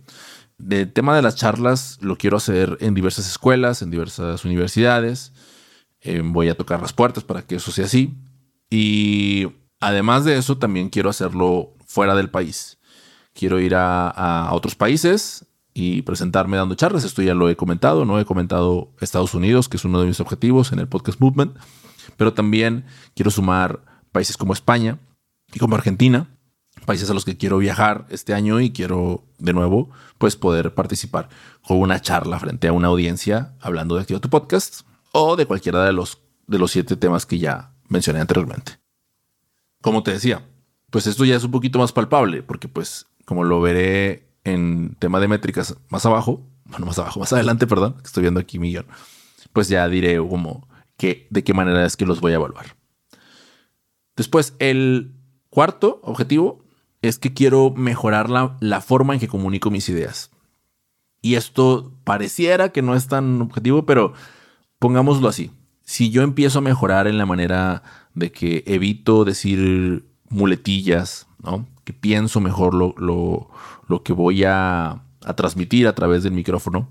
El 0.68 0.92
tema 0.92 1.14
de 1.14 1.22
las 1.22 1.36
charlas 1.36 1.98
lo 2.00 2.16
quiero 2.16 2.36
hacer 2.36 2.76
en 2.80 2.94
diversas 2.94 3.28
escuelas, 3.28 3.82
en 3.82 3.90
diversas 3.90 4.44
universidades. 4.44 5.32
Eh, 6.00 6.22
voy 6.24 6.48
a 6.48 6.56
tocar 6.56 6.80
las 6.80 6.92
puertas 6.92 7.24
para 7.24 7.42
que 7.42 7.56
eso 7.56 7.70
sea 7.72 7.84
así. 7.84 8.16
Y 8.70 9.48
además 9.80 10.24
de 10.24 10.36
eso, 10.36 10.58
también 10.58 10.88
quiero 10.88 11.10
hacerlo 11.10 11.74
fuera 11.86 12.14
del 12.14 12.30
país. 12.30 12.78
Quiero 13.32 13.60
ir 13.60 13.74
a, 13.74 14.48
otros 14.52 14.74
países 14.74 15.46
y 15.74 16.02
presentarme 16.02 16.56
dando 16.56 16.74
charlas. 16.74 17.04
Esto 17.04 17.22
ya 17.22 17.34
lo 17.34 17.48
he 17.48 17.56
comentado, 17.56 18.04
no 18.04 18.18
he 18.20 18.24
comentado 18.24 18.92
Estados 19.00 19.34
Unidos, 19.34 19.68
que 19.68 19.76
es 19.76 19.84
uno 19.84 20.00
de 20.00 20.06
mis 20.06 20.20
objetivos 20.20 20.72
en 20.72 20.78
el 20.78 20.88
podcast 20.88 21.20
Movement, 21.20 21.56
pero 22.16 22.32
también 22.34 22.84
quiero 23.14 23.30
sumar 23.30 23.80
países 24.12 24.36
como 24.36 24.52
España 24.52 24.98
y 25.52 25.58
como 25.58 25.74
Argentina, 25.74 26.28
países 26.90 27.08
a 27.08 27.14
los 27.14 27.24
que 27.24 27.36
quiero 27.36 27.58
viajar 27.58 28.04
este 28.10 28.34
año 28.34 28.58
y 28.58 28.72
quiero 28.72 29.22
de 29.38 29.52
nuevo 29.52 29.90
pues 30.18 30.34
poder 30.34 30.74
participar 30.74 31.28
con 31.64 31.78
una 31.78 32.00
charla 32.00 32.36
frente 32.40 32.66
a 32.66 32.72
una 32.72 32.88
audiencia 32.88 33.54
hablando 33.60 33.94
de 33.94 34.00
Activa 34.00 34.18
tu 34.18 34.28
Podcast 34.28 34.80
o 35.12 35.36
de 35.36 35.46
cualquiera 35.46 35.84
de 35.84 35.92
los, 35.92 36.18
de 36.48 36.58
los 36.58 36.72
siete 36.72 36.96
temas 36.96 37.26
que 37.26 37.38
ya 37.38 37.70
mencioné 37.86 38.18
anteriormente. 38.18 38.80
Como 39.80 40.02
te 40.02 40.10
decía, 40.10 40.44
pues 40.90 41.06
esto 41.06 41.24
ya 41.24 41.36
es 41.36 41.44
un 41.44 41.52
poquito 41.52 41.78
más 41.78 41.92
palpable 41.92 42.42
porque 42.42 42.66
pues 42.66 43.06
como 43.24 43.44
lo 43.44 43.60
veré 43.60 44.28
en 44.42 44.96
tema 44.98 45.20
de 45.20 45.28
métricas 45.28 45.76
más 45.90 46.04
abajo, 46.06 46.44
bueno, 46.64 46.86
más 46.86 46.98
abajo, 46.98 47.20
más 47.20 47.32
adelante, 47.32 47.68
perdón, 47.68 47.98
que 47.98 48.06
estoy 48.06 48.22
viendo 48.22 48.40
aquí 48.40 48.58
mi 48.58 48.76
pues 49.52 49.68
ya 49.68 49.88
diré 49.88 50.18
como 50.18 50.66
que, 50.96 51.28
de 51.30 51.44
qué 51.44 51.54
manera 51.54 51.86
es 51.86 51.96
que 51.96 52.04
los 52.04 52.20
voy 52.20 52.32
a 52.32 52.34
evaluar. 52.34 52.74
Después, 54.16 54.56
el 54.58 55.14
cuarto 55.50 56.00
objetivo 56.02 56.59
es 57.02 57.18
que 57.18 57.32
quiero 57.32 57.70
mejorar 57.70 58.28
la, 58.28 58.80
forma 58.80 59.14
en 59.14 59.20
que 59.20 59.28
comunico 59.28 59.70
mis 59.70 59.88
ideas. 59.88 60.30
Y 61.22 61.34
esto 61.34 61.92
pareciera 62.04 62.70
que 62.70 62.82
no 62.82 62.94
es 62.94 63.08
tan 63.08 63.40
objetivo, 63.42 63.86
pero 63.86 64.12
pongámoslo 64.78 65.28
así. 65.28 65.50
Si 65.82 66.10
yo 66.10 66.22
empiezo 66.22 66.58
a 66.58 66.62
mejorar 66.62 67.06
en 67.06 67.18
la 67.18 67.26
manera 67.26 67.82
de 68.14 68.30
que 68.32 68.62
evito 68.66 69.24
decir 69.24 70.06
muletillas, 70.28 71.26
¿no? 71.42 71.66
que 71.84 71.92
pienso 71.92 72.40
mejor 72.40 72.74
lo, 72.74 72.94
lo, 72.98 74.02
que 74.02 74.12
voy 74.12 74.44
a, 74.44 75.02
a, 75.24 75.36
transmitir 75.36 75.88
a 75.88 75.94
través 75.94 76.22
del 76.22 76.32
micrófono, 76.32 76.88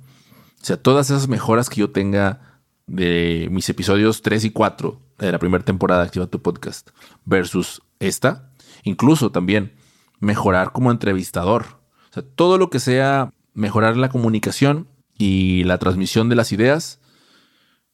o 0.62 0.66
sea, 0.66 0.76
todas 0.82 1.10
esas 1.10 1.28
mejoras 1.28 1.70
que 1.70 1.80
yo 1.80 1.92
tenga 1.92 2.60
de 2.86 3.48
mis 3.52 3.70
episodios 3.70 4.22
3 4.22 4.46
y 4.46 4.50
4 4.50 5.00
de 5.20 5.32
la 5.32 5.40
primera 5.40 5.64
temporada 5.64 6.02
de 6.02 6.08
Activa 6.08 6.28
tu 6.28 6.42
Podcast 6.42 6.90
versus 7.24 7.82
esta, 8.00 8.52
incluso 8.84 9.32
también 9.32 9.79
mejorar 10.20 10.72
como 10.72 10.92
entrevistador. 10.92 11.80
Todo 12.36 12.58
lo 12.58 12.70
que 12.70 12.80
sea 12.80 13.34
mejorar 13.54 13.98
la 13.98 14.10
comunicación 14.10 14.88
y 15.18 15.64
la 15.66 15.78
transmisión 15.78 16.30
de 16.30 16.36
las 16.36 16.52
ideas 16.52 17.00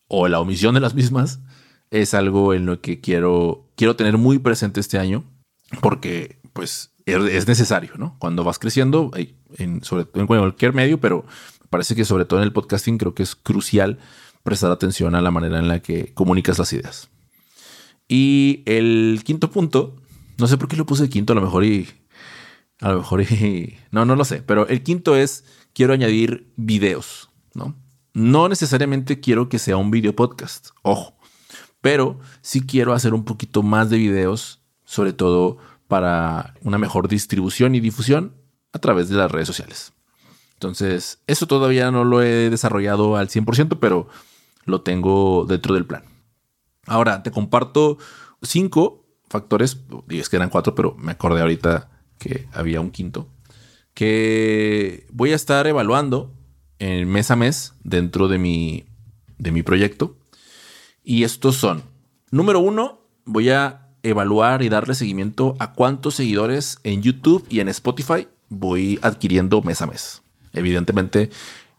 o 0.07 0.27
la 0.27 0.39
omisión 0.39 0.75
de 0.75 0.81
las 0.81 0.93
mismas 0.95 1.39
es 1.91 2.13
algo 2.13 2.53
en 2.53 2.65
lo 2.65 2.81
que 2.81 3.01
quiero, 3.01 3.67
quiero 3.75 3.95
tener 3.95 4.17
muy 4.17 4.39
presente 4.39 4.79
este 4.79 4.99
año 4.99 5.23
porque 5.81 6.39
pues 6.53 6.91
es 7.05 7.47
necesario, 7.47 7.91
¿no? 7.97 8.15
Cuando 8.19 8.43
vas 8.43 8.59
creciendo, 8.59 9.11
en, 9.57 9.83
sobre, 9.83 10.07
en 10.15 10.27
cualquier 10.27 10.73
medio, 10.73 10.99
pero 10.99 11.25
parece 11.69 11.95
que 11.95 12.05
sobre 12.05 12.25
todo 12.25 12.39
en 12.39 12.45
el 12.45 12.53
podcasting 12.53 12.97
creo 12.97 13.13
que 13.13 13.23
es 13.23 13.35
crucial 13.35 13.99
prestar 14.43 14.71
atención 14.71 15.15
a 15.15 15.21
la 15.21 15.31
manera 15.31 15.59
en 15.59 15.67
la 15.67 15.81
que 15.81 16.13
comunicas 16.13 16.57
las 16.57 16.73
ideas. 16.73 17.09
Y 18.07 18.63
el 18.65 19.21
quinto 19.23 19.51
punto, 19.51 19.95
no 20.37 20.47
sé 20.47 20.57
por 20.57 20.67
qué 20.67 20.77
lo 20.77 20.85
puse 20.85 21.09
quinto, 21.09 21.33
a 21.33 21.35
lo 21.35 21.41
mejor 21.41 21.65
y 21.65 21.87
a 22.81 22.91
lo 22.91 22.97
mejor, 22.97 23.23
no, 23.91 24.05
no 24.05 24.15
lo 24.15 24.25
sé, 24.25 24.41
pero 24.41 24.67
el 24.67 24.83
quinto 24.83 25.15
es, 25.15 25.45
quiero 25.73 25.93
añadir 25.93 26.51
videos, 26.55 27.29
¿no? 27.53 27.75
No 28.13 28.47
necesariamente 28.47 29.19
quiero 29.19 29.49
que 29.49 29.59
sea 29.59 29.77
un 29.77 29.91
video 29.91 30.15
podcast, 30.15 30.69
ojo, 30.81 31.17
pero 31.81 32.19
sí 32.41 32.61
quiero 32.61 32.93
hacer 32.93 33.13
un 33.13 33.25
poquito 33.25 33.61
más 33.61 33.89
de 33.89 33.97
videos, 33.97 34.61
sobre 34.85 35.13
todo 35.13 35.57
para 35.87 36.55
una 36.61 36.77
mejor 36.77 37.07
distribución 37.07 37.75
y 37.75 37.79
difusión 37.79 38.35
a 38.73 38.79
través 38.79 39.09
de 39.09 39.15
las 39.15 39.31
redes 39.31 39.47
sociales. 39.47 39.93
Entonces, 40.53 41.19
eso 41.27 41.47
todavía 41.47 41.91
no 41.91 42.05
lo 42.05 42.21
he 42.21 42.49
desarrollado 42.49 43.17
al 43.17 43.27
100%, 43.27 43.77
pero 43.79 44.07
lo 44.63 44.81
tengo 44.81 45.45
dentro 45.47 45.73
del 45.73 45.85
plan. 45.85 46.03
Ahora, 46.87 47.23
te 47.23 47.31
comparto 47.31 47.97
cinco 48.41 49.05
factores, 49.29 49.77
es 50.09 50.29
que 50.29 50.35
eran 50.37 50.49
cuatro, 50.49 50.75
pero 50.75 50.95
me 50.97 51.11
acordé 51.11 51.41
ahorita 51.41 51.89
que 52.17 52.47
había 52.53 52.81
un 52.81 52.91
quinto, 52.91 53.27
que 53.93 55.07
voy 55.11 55.31
a 55.31 55.35
estar 55.35 55.67
evaluando 55.67 56.33
en 56.79 57.07
mes 57.07 57.31
a 57.31 57.35
mes 57.35 57.73
dentro 57.83 58.27
de 58.27 58.37
mi, 58.37 58.85
de 59.37 59.51
mi 59.51 59.63
proyecto. 59.63 60.17
Y 61.03 61.23
estos 61.23 61.55
son, 61.55 61.83
número 62.31 62.59
uno, 62.59 63.01
voy 63.25 63.49
a 63.49 63.87
evaluar 64.03 64.61
y 64.61 64.69
darle 64.69 64.95
seguimiento 64.95 65.55
a 65.59 65.73
cuántos 65.73 66.15
seguidores 66.15 66.79
en 66.83 67.01
YouTube 67.01 67.45
y 67.49 67.59
en 67.59 67.69
Spotify 67.69 68.27
voy 68.49 68.99
adquiriendo 69.01 69.61
mes 69.61 69.81
a 69.81 69.87
mes. 69.87 70.21
Evidentemente 70.53 71.29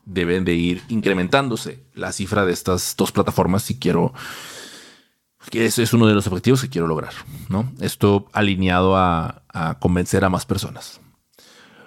deben 0.05 0.45
de 0.45 0.55
ir 0.55 0.83
incrementándose 0.89 1.81
la 1.95 2.13
cifra 2.13 2.45
de 2.47 2.53
estas 2.53 2.95
dos 2.97 3.13
plataformas 3.13 3.63
si 3.63 3.79
quiero 3.79 4.13
ese 5.53 5.83
es 5.83 5.93
uno 5.93 6.07
de 6.07 6.15
los 6.15 6.27
objetivos 6.27 6.61
que 6.61 6.69
quiero 6.69 6.87
lograr, 6.87 7.13
¿no? 7.49 7.73
Esto 7.81 8.27
alineado 8.33 8.97
a, 8.97 9.43
a 9.49 9.79
convencer 9.79 10.25
a 10.25 10.31
más 10.31 10.47
personas. 10.47 11.01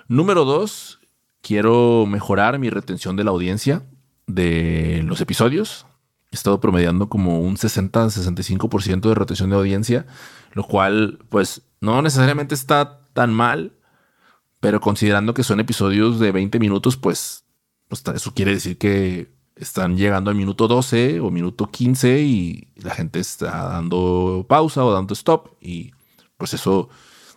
Número 0.08 0.46
dos, 0.46 1.00
quiero 1.42 2.06
mejorar 2.08 2.60
mi 2.60 2.70
retención 2.70 3.16
de 3.16 3.24
la 3.24 3.32
audiencia 3.32 3.84
de 4.28 5.04
los 5.06 5.22
episodios. 5.22 5.86
He 6.32 6.36
estado 6.36 6.60
promediando 6.60 7.10
como 7.10 7.40
un 7.40 7.58
60-65% 7.58 9.10
de 9.10 9.16
retención 9.16 9.50
de 9.50 9.56
audiencia, 9.56 10.06
lo 10.54 10.64
cual 10.64 11.20
pues 11.30 11.64
no 11.82 12.02
necesariamente 12.02 12.56
está 12.56 13.08
tan 13.14 13.34
mal, 13.34 13.74
pero 14.60 14.82
considerando 14.82 15.34
que 15.34 15.44
son 15.44 15.60
episodios 15.60 16.20
de 16.20 16.32
20 16.32 16.60
minutos, 16.60 16.98
pues, 16.98 17.46
pues 17.88 18.04
eso 18.14 18.34
quiere 18.34 18.52
decir 18.52 18.78
que 18.78 19.34
están 19.60 19.98
llegando 19.98 20.32
al 20.32 20.38
minuto 20.38 20.68
12 20.68 21.20
o 21.20 21.30
minuto 21.32 21.70
15 21.70 22.22
y 22.22 22.68
la 22.78 22.96
gente 22.96 23.20
está 23.20 23.68
dando 23.68 24.46
pausa 24.48 24.86
o 24.86 24.94
dando 24.94 25.14
stop 25.14 25.50
y 25.62 25.92
pues 26.38 26.54
eso 26.54 26.90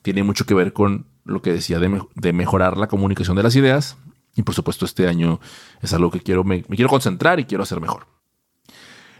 tiene 0.02 0.22
mucho 0.22 0.46
que 0.46 0.54
ver 0.54 0.72
con 0.72 1.06
lo 1.24 1.42
que 1.42 1.52
decía 1.52 1.80
de, 1.80 2.32
mejorar 2.32 2.76
la 2.78 2.86
comunicación 2.86 3.36
de 3.36 3.42
las 3.42 3.56
ideas 3.56 3.96
y 4.36 4.42
por 4.42 4.54
supuesto 4.54 4.84
este 4.84 5.08
año 5.08 5.40
es 5.82 5.92
algo 5.92 6.10
que 6.12 6.20
quiero 6.20 6.44
me, 6.44 6.62
quiero 6.62 6.88
concentrar 6.88 7.40
y 7.40 7.44
quiero 7.44 7.64
hacer 7.64 7.80
mejor. 7.80 8.06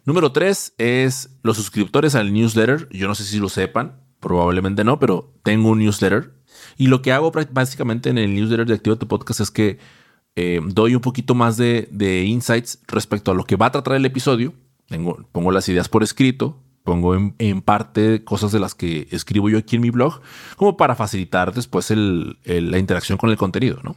Número 0.05 0.31
3 0.33 0.75
es 0.79 1.31
los 1.43 1.57
suscriptores 1.57 2.15
al 2.15 2.33
newsletter. 2.33 2.89
Yo 2.91 3.07
no 3.07 3.15
sé 3.15 3.25
si 3.25 3.39
lo 3.39 3.49
sepan, 3.49 4.01
probablemente 4.21 4.85
no, 4.85 4.99
pero 4.99 5.33
tengo 5.43 5.71
un 5.71 5.79
newsletter 5.79 6.35
y 6.77 6.87
lo 6.87 7.03
que 7.03 7.13
hago 7.13 7.33
básicamente 7.51 8.11
en 8.11 8.19
el 8.19 8.35
newsletter 8.35 8.67
de 8.67 8.75
Activa 8.75 8.97
tu 8.97 9.09
Podcast 9.09 9.41
es 9.41 9.51
que 9.51 9.79
eh, 10.35 10.61
doy 10.65 10.95
un 10.95 11.01
poquito 11.01 11.35
más 11.35 11.57
de, 11.57 12.25
insights 12.27 12.81
respecto 12.87 13.31
a 13.31 13.35
lo 13.35 13.45
que 13.45 13.57
va 13.57 13.67
a 13.67 13.73
tratar 13.73 13.95
el 13.95 14.07
episodio. 14.07 14.55
Pongo 15.33 15.53
las 15.53 15.69
ideas 15.69 15.89
por 15.89 16.03
escrito, 16.03 16.59
pongo 16.85 17.15
en, 17.15 17.63
parte 17.63 18.25
cosas 18.25 18.53
de 18.53 18.61
las 18.61 18.75
que 18.75 19.09
escribo 19.11 19.49
yo 19.49 19.59
aquí 19.59 19.77
en 19.77 19.83
mi 19.83 19.91
blog, 19.91 20.21
como 20.57 20.77
para 20.77 20.95
facilitar 20.95 21.55
después 21.55 21.91
la 21.91 22.79
interacción 22.79 23.17
con 23.17 23.31
el 23.31 23.37
contenido, 23.37 23.81
¿no? 23.83 23.97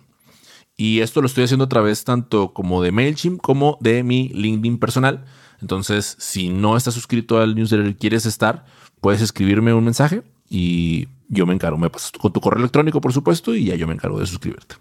Y 0.78 1.00
esto 1.00 1.22
lo 1.22 1.28
estoy 1.28 1.46
haciendo 1.46 1.66
a 1.66 1.70
través 1.70 2.04
tanto 2.04 2.54
como 2.54 2.82
de 2.82 2.92
MailChimp 2.92 3.42
como 3.42 3.78
de 3.80 4.04
mi 4.04 4.30
LinkedIn 4.30 4.78
personal. 4.78 5.26
Entonces, 5.62 6.18
si 6.20 6.50
no 6.50 6.76
estás 6.76 6.94
suscrito 6.94 7.40
al 7.40 7.56
newsletter 7.56 7.88
y 7.88 7.96
quieres 7.96 8.26
estar, 8.26 8.66
puedes 9.00 9.22
escribirme 9.22 9.74
un 9.74 9.86
mensaje 9.86 10.24
y 10.50 11.08
yo 11.30 11.46
me 11.46 11.54
encargo. 11.54 11.78
Me 11.78 11.90
pasas 11.90 12.12
con 12.12 12.34
tu 12.34 12.42
correo 12.42 12.60
electrónico, 12.60 13.00
por 13.00 13.14
supuesto, 13.14 13.56
y 13.56 13.66
ya 13.66 13.76
yo 13.76 13.88
me 13.88 13.94
encargo 13.94 14.20
de 14.20 14.28
suscribirte. 14.28 14.76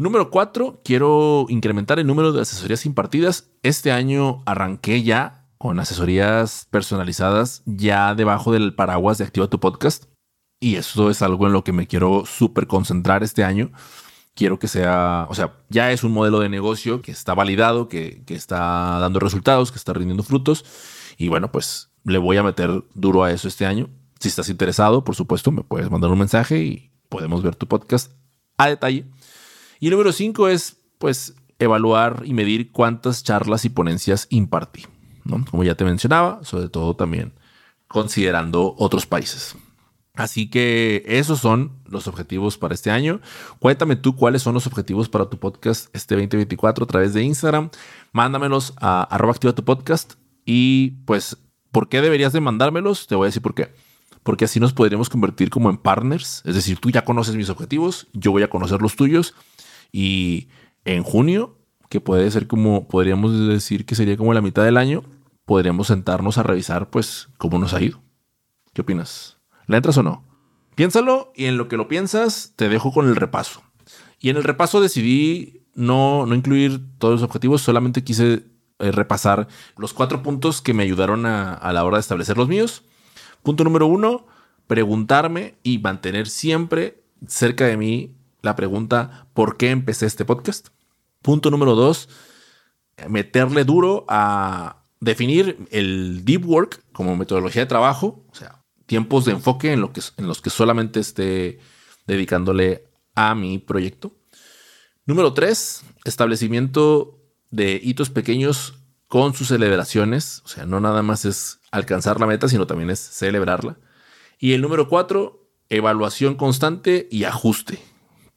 Número 0.00 0.30
cuatro, 0.30 0.80
quiero 0.82 1.44
incrementar 1.50 1.98
el 1.98 2.06
número 2.06 2.32
de 2.32 2.40
asesorías 2.40 2.86
impartidas. 2.86 3.50
Este 3.62 3.92
año 3.92 4.42
arranqué 4.46 5.02
ya 5.02 5.46
con 5.58 5.78
asesorías 5.78 6.66
personalizadas 6.70 7.62
ya 7.66 8.14
debajo 8.14 8.50
del 8.50 8.74
paraguas 8.74 9.18
de 9.18 9.24
Activa 9.24 9.48
tu 9.48 9.60
Podcast. 9.60 10.04
Y 10.58 10.76
eso 10.76 11.10
es 11.10 11.20
algo 11.20 11.46
en 11.46 11.52
lo 11.52 11.64
que 11.64 11.74
me 11.74 11.86
quiero 11.86 12.24
súper 12.24 12.66
concentrar 12.66 13.22
este 13.22 13.44
año. 13.44 13.72
Quiero 14.34 14.58
que 14.58 14.68
sea, 14.68 15.26
o 15.28 15.34
sea, 15.34 15.58
ya 15.68 15.92
es 15.92 16.02
un 16.02 16.12
modelo 16.12 16.40
de 16.40 16.48
negocio 16.48 17.02
que 17.02 17.12
está 17.12 17.34
validado, 17.34 17.86
que, 17.86 18.22
que 18.24 18.34
está 18.34 19.00
dando 19.00 19.20
resultados, 19.20 19.70
que 19.70 19.76
está 19.76 19.92
rindiendo 19.92 20.22
frutos. 20.22 20.64
Y 21.18 21.28
bueno, 21.28 21.52
pues 21.52 21.90
le 22.04 22.16
voy 22.16 22.38
a 22.38 22.42
meter 22.42 22.84
duro 22.94 23.22
a 23.22 23.32
eso 23.32 23.48
este 23.48 23.66
año. 23.66 23.90
Si 24.18 24.28
estás 24.28 24.48
interesado, 24.48 25.04
por 25.04 25.14
supuesto, 25.14 25.52
me 25.52 25.62
puedes 25.62 25.90
mandar 25.90 26.10
un 26.10 26.20
mensaje 26.20 26.56
y 26.56 26.90
podemos 27.10 27.42
ver 27.42 27.54
tu 27.54 27.68
podcast 27.68 28.12
a 28.56 28.68
detalle. 28.68 29.04
Y 29.80 29.90
número 29.90 30.12
cinco 30.12 30.48
es, 30.48 30.76
pues, 30.98 31.34
evaluar 31.58 32.22
y 32.24 32.34
medir 32.34 32.70
cuántas 32.70 33.24
charlas 33.24 33.64
y 33.64 33.70
ponencias 33.70 34.26
impartí. 34.30 34.84
¿no? 35.24 35.44
Como 35.50 35.64
ya 35.64 35.74
te 35.74 35.84
mencionaba, 35.84 36.44
sobre 36.44 36.68
todo 36.68 36.94
también 36.94 37.32
considerando 37.88 38.74
otros 38.78 39.06
países. 39.06 39.56
Así 40.14 40.50
que 40.50 41.02
esos 41.06 41.40
son 41.40 41.72
los 41.88 42.06
objetivos 42.06 42.58
para 42.58 42.74
este 42.74 42.90
año. 42.90 43.20
Cuéntame 43.58 43.96
tú 43.96 44.16
cuáles 44.16 44.42
son 44.42 44.54
los 44.54 44.66
objetivos 44.66 45.08
para 45.08 45.30
tu 45.30 45.38
podcast 45.38 45.88
este 45.94 46.14
2024 46.14 46.84
a 46.84 46.86
través 46.86 47.14
de 47.14 47.22
Instagram. 47.22 47.70
Mándamelos 48.12 48.74
a 48.76 49.02
arroba 49.04 49.32
activa 49.32 49.54
tu 49.54 49.64
podcast. 49.64 50.14
Y 50.44 51.02
pues, 51.04 51.36
¿por 51.72 51.88
qué 51.88 52.00
deberías 52.00 52.32
de 52.32 52.40
mandármelos? 52.40 53.06
Te 53.06 53.14
voy 53.14 53.26
a 53.26 53.28
decir 53.28 53.42
por 53.42 53.54
qué. 53.54 53.72
Porque 54.22 54.44
así 54.44 54.60
nos 54.60 54.72
podríamos 54.72 55.08
convertir 55.08 55.48
como 55.48 55.70
en 55.70 55.78
partners. 55.78 56.42
Es 56.44 56.54
decir, 56.54 56.78
tú 56.78 56.90
ya 56.90 57.04
conoces 57.04 57.34
mis 57.34 57.48
objetivos, 57.48 58.08
yo 58.12 58.30
voy 58.30 58.42
a 58.42 58.50
conocer 58.50 58.82
los 58.82 58.96
tuyos 58.96 59.34
y 59.92 60.48
en 60.84 61.02
junio, 61.02 61.58
que 61.88 62.00
puede 62.00 62.30
ser 62.30 62.46
como, 62.46 62.88
podríamos 62.88 63.48
decir 63.48 63.84
que 63.84 63.94
sería 63.94 64.16
como 64.16 64.34
la 64.34 64.40
mitad 64.40 64.64
del 64.64 64.76
año, 64.76 65.02
podríamos 65.44 65.88
sentarnos 65.88 66.38
a 66.38 66.42
revisar 66.42 66.90
pues 66.90 67.28
cómo 67.36 67.58
nos 67.58 67.74
ha 67.74 67.82
ido. 67.82 68.00
¿Qué 68.72 68.82
opinas? 68.82 69.38
¿Le 69.66 69.76
entras 69.76 69.98
o 69.98 70.02
no? 70.02 70.24
Piénsalo 70.76 71.32
y 71.34 71.46
en 71.46 71.56
lo 71.56 71.68
que 71.68 71.76
lo 71.76 71.88
piensas 71.88 72.52
te 72.56 72.68
dejo 72.68 72.92
con 72.92 73.08
el 73.08 73.16
repaso. 73.16 73.62
Y 74.20 74.30
en 74.30 74.36
el 74.36 74.44
repaso 74.44 74.80
decidí 74.80 75.62
no, 75.74 76.26
no 76.26 76.34
incluir 76.34 76.80
todos 76.98 77.14
los 77.14 77.22
objetivos, 77.22 77.62
solamente 77.62 78.04
quise 78.04 78.44
eh, 78.78 78.92
repasar 78.92 79.48
los 79.76 79.92
cuatro 79.92 80.22
puntos 80.22 80.62
que 80.62 80.74
me 80.74 80.84
ayudaron 80.84 81.26
a, 81.26 81.54
a 81.54 81.72
la 81.72 81.84
hora 81.84 81.96
de 81.96 82.02
establecer 82.02 82.36
los 82.36 82.48
míos. 82.48 82.84
Punto 83.42 83.64
número 83.64 83.86
uno, 83.86 84.26
preguntarme 84.66 85.56
y 85.62 85.78
mantener 85.78 86.28
siempre 86.28 87.02
cerca 87.26 87.66
de 87.66 87.76
mí 87.76 88.14
la 88.42 88.56
pregunta 88.56 89.26
¿por 89.34 89.56
qué 89.56 89.70
empecé 89.70 90.06
este 90.06 90.24
podcast? 90.24 90.68
Punto 91.22 91.50
número 91.50 91.74
dos, 91.74 92.08
meterle 93.08 93.64
duro 93.64 94.04
a 94.08 94.84
definir 95.00 95.66
el 95.70 96.24
deep 96.24 96.46
work 96.46 96.82
como 96.92 97.16
metodología 97.16 97.62
de 97.62 97.66
trabajo, 97.66 98.24
o 98.30 98.34
sea, 98.34 98.62
tiempos 98.86 99.24
de 99.24 99.32
enfoque 99.32 99.72
en, 99.72 99.80
lo 99.80 99.92
que, 99.92 100.00
en 100.16 100.26
los 100.26 100.40
que 100.40 100.50
solamente 100.50 101.00
esté 101.00 101.58
dedicándole 102.06 102.84
a 103.14 103.34
mi 103.34 103.58
proyecto. 103.58 104.16
Número 105.06 105.32
tres, 105.32 105.82
establecimiento 106.04 107.18
de 107.50 107.80
hitos 107.82 108.10
pequeños 108.10 108.74
con 109.08 109.34
sus 109.34 109.48
celebraciones, 109.48 110.42
o 110.44 110.48
sea, 110.48 110.66
no 110.66 110.80
nada 110.80 111.02
más 111.02 111.24
es 111.24 111.60
alcanzar 111.70 112.20
la 112.20 112.26
meta, 112.26 112.48
sino 112.48 112.66
también 112.66 112.90
es 112.90 113.00
celebrarla. 113.00 113.78
Y 114.38 114.52
el 114.52 114.62
número 114.62 114.88
cuatro, 114.88 115.50
evaluación 115.68 116.36
constante 116.36 117.08
y 117.10 117.24
ajuste 117.24 117.89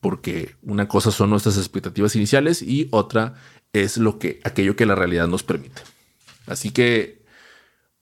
porque 0.04 0.58
una 0.62 0.90
cosa 0.90 1.12
son 1.12 1.30
nuestras 1.30 1.58
expectativas 1.58 2.16
iniciales 2.18 2.62
y 2.62 2.90
otra 2.92 3.36
es 3.72 3.98
lo 3.98 4.20
que 4.20 4.42
aquello 4.44 4.76
que 4.76 4.86
la 4.86 4.96
realidad 4.96 5.28
nos 5.28 5.44
permite. 5.44 5.82
Así 6.46 6.72
que 6.72 7.24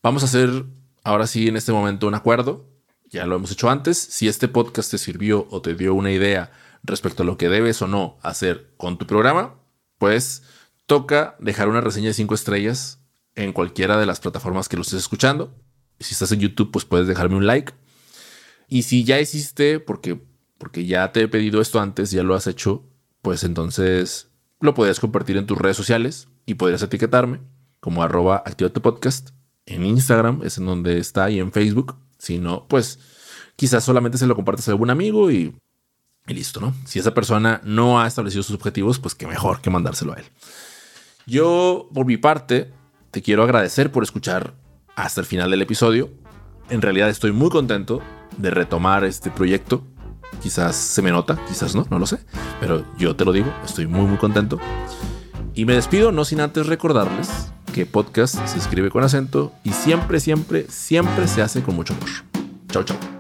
vamos 0.01 0.23
a 0.23 0.25
hacer 0.25 0.65
ahora 1.03 1.27
sí 1.27 1.47
en 1.47 1.57
este 1.57 1.71
momento 1.71 2.07
un 2.07 2.15
acuerdo. 2.15 2.67
Ya 3.05 3.27
lo 3.27 3.35
hemos 3.35 3.51
hecho 3.51 3.69
antes. 3.69 3.99
Si 3.99 4.27
este 4.27 4.47
podcast 4.47 4.89
te 4.89 4.97
sirvió 4.97 5.47
o 5.51 5.61
te 5.61 5.75
dio 5.75 5.93
una 5.93 6.11
idea 6.11 6.51
respecto 6.81 7.21
a 7.21 7.25
lo 7.25 7.37
que 7.37 7.49
debes 7.49 7.79
o 7.83 7.87
no 7.87 8.17
hacer 8.23 8.73
con 8.77 8.97
tu 8.97 9.05
programa, 9.05 9.59
pues 9.99 10.41
toca 10.87 11.35
dejar 11.39 11.69
una 11.69 11.81
reseña 11.81 12.07
de 12.07 12.15
cinco 12.15 12.33
estrellas 12.33 12.99
en 13.35 13.53
cualquiera 13.53 13.99
de 13.99 14.07
las 14.07 14.19
plataformas 14.19 14.67
que 14.67 14.75
lo 14.75 14.81
estés 14.81 14.99
escuchando. 14.99 15.55
Si 15.99 16.13
estás 16.13 16.31
en 16.31 16.39
YouTube, 16.39 16.71
pues 16.71 16.83
puedes 16.83 17.07
dejarme 17.07 17.35
un 17.35 17.45
like. 17.45 17.73
Y 18.67 18.83
si 18.83 19.03
ya 19.03 19.19
hiciste, 19.19 19.79
porque 19.79 20.30
porque 20.61 20.85
ya 20.85 21.11
te 21.11 21.21
he 21.21 21.27
pedido 21.27 21.59
esto 21.59 21.81
antes, 21.81 22.11
ya 22.11 22.21
lo 22.21 22.35
has 22.35 22.45
hecho, 22.45 22.83
pues 23.23 23.43
entonces 23.43 24.29
lo 24.59 24.75
podrías 24.75 24.99
compartir 24.99 25.35
en 25.37 25.47
tus 25.47 25.57
redes 25.57 25.75
sociales 25.75 26.27
y 26.45 26.53
podrías 26.53 26.83
etiquetarme 26.83 27.39
como 27.79 28.03
arroba 28.03 28.43
podcast. 28.83 29.31
En 29.65 29.83
Instagram 29.83 30.41
es 30.43 30.59
en 30.59 30.67
donde 30.67 30.99
está 30.99 31.31
y 31.31 31.39
en 31.39 31.51
Facebook. 31.51 31.95
Si 32.19 32.37
no, 32.37 32.67
pues 32.67 32.99
quizás 33.55 33.83
solamente 33.83 34.19
se 34.19 34.27
lo 34.27 34.35
compartes 34.35 34.67
a 34.67 34.71
algún 34.71 34.91
amigo 34.91 35.31
y, 35.31 35.55
y 36.27 36.33
listo, 36.35 36.61
¿no? 36.61 36.75
Si 36.85 36.99
esa 36.99 37.15
persona 37.15 37.59
no 37.63 37.99
ha 37.99 38.05
establecido 38.05 38.43
sus 38.43 38.55
objetivos, 38.55 38.99
pues 38.99 39.15
qué 39.15 39.25
mejor 39.25 39.61
que 39.61 39.71
mandárselo 39.71 40.13
a 40.13 40.17
él. 40.17 40.25
Yo, 41.25 41.89
por 41.91 42.05
mi 42.05 42.17
parte, 42.17 42.71
te 43.09 43.23
quiero 43.23 43.41
agradecer 43.41 43.91
por 43.91 44.03
escuchar 44.03 44.53
hasta 44.95 45.21
el 45.21 45.25
final 45.25 45.49
del 45.49 45.63
episodio. 45.63 46.11
En 46.69 46.83
realidad 46.83 47.09
estoy 47.09 47.31
muy 47.31 47.49
contento 47.49 48.03
de 48.37 48.51
retomar 48.51 49.03
este 49.05 49.31
proyecto 49.31 49.87
Quizás 50.41 50.75
se 50.75 51.01
me 51.01 51.11
nota, 51.11 51.39
quizás 51.47 51.75
no, 51.75 51.85
no 51.89 51.99
lo 51.99 52.05
sé. 52.05 52.19
Pero 52.59 52.85
yo 52.97 53.15
te 53.15 53.25
lo 53.25 53.31
digo, 53.31 53.51
estoy 53.65 53.87
muy 53.87 54.05
muy 54.05 54.17
contento. 54.17 54.59
Y 55.53 55.65
me 55.65 55.73
despido 55.73 56.11
no 56.11 56.25
sin 56.25 56.39
antes 56.39 56.67
recordarles 56.67 57.51
que 57.73 57.85
podcast 57.85 58.35
se 58.47 58.57
escribe 58.57 58.89
con 58.89 59.03
acento 59.03 59.53
y 59.63 59.71
siempre, 59.71 60.19
siempre, 60.19 60.65
siempre 60.69 61.27
se 61.27 61.41
hace 61.41 61.61
con 61.61 61.75
mucho 61.75 61.93
amor. 61.93 62.09
Chao, 62.69 62.83
chao. 62.83 63.10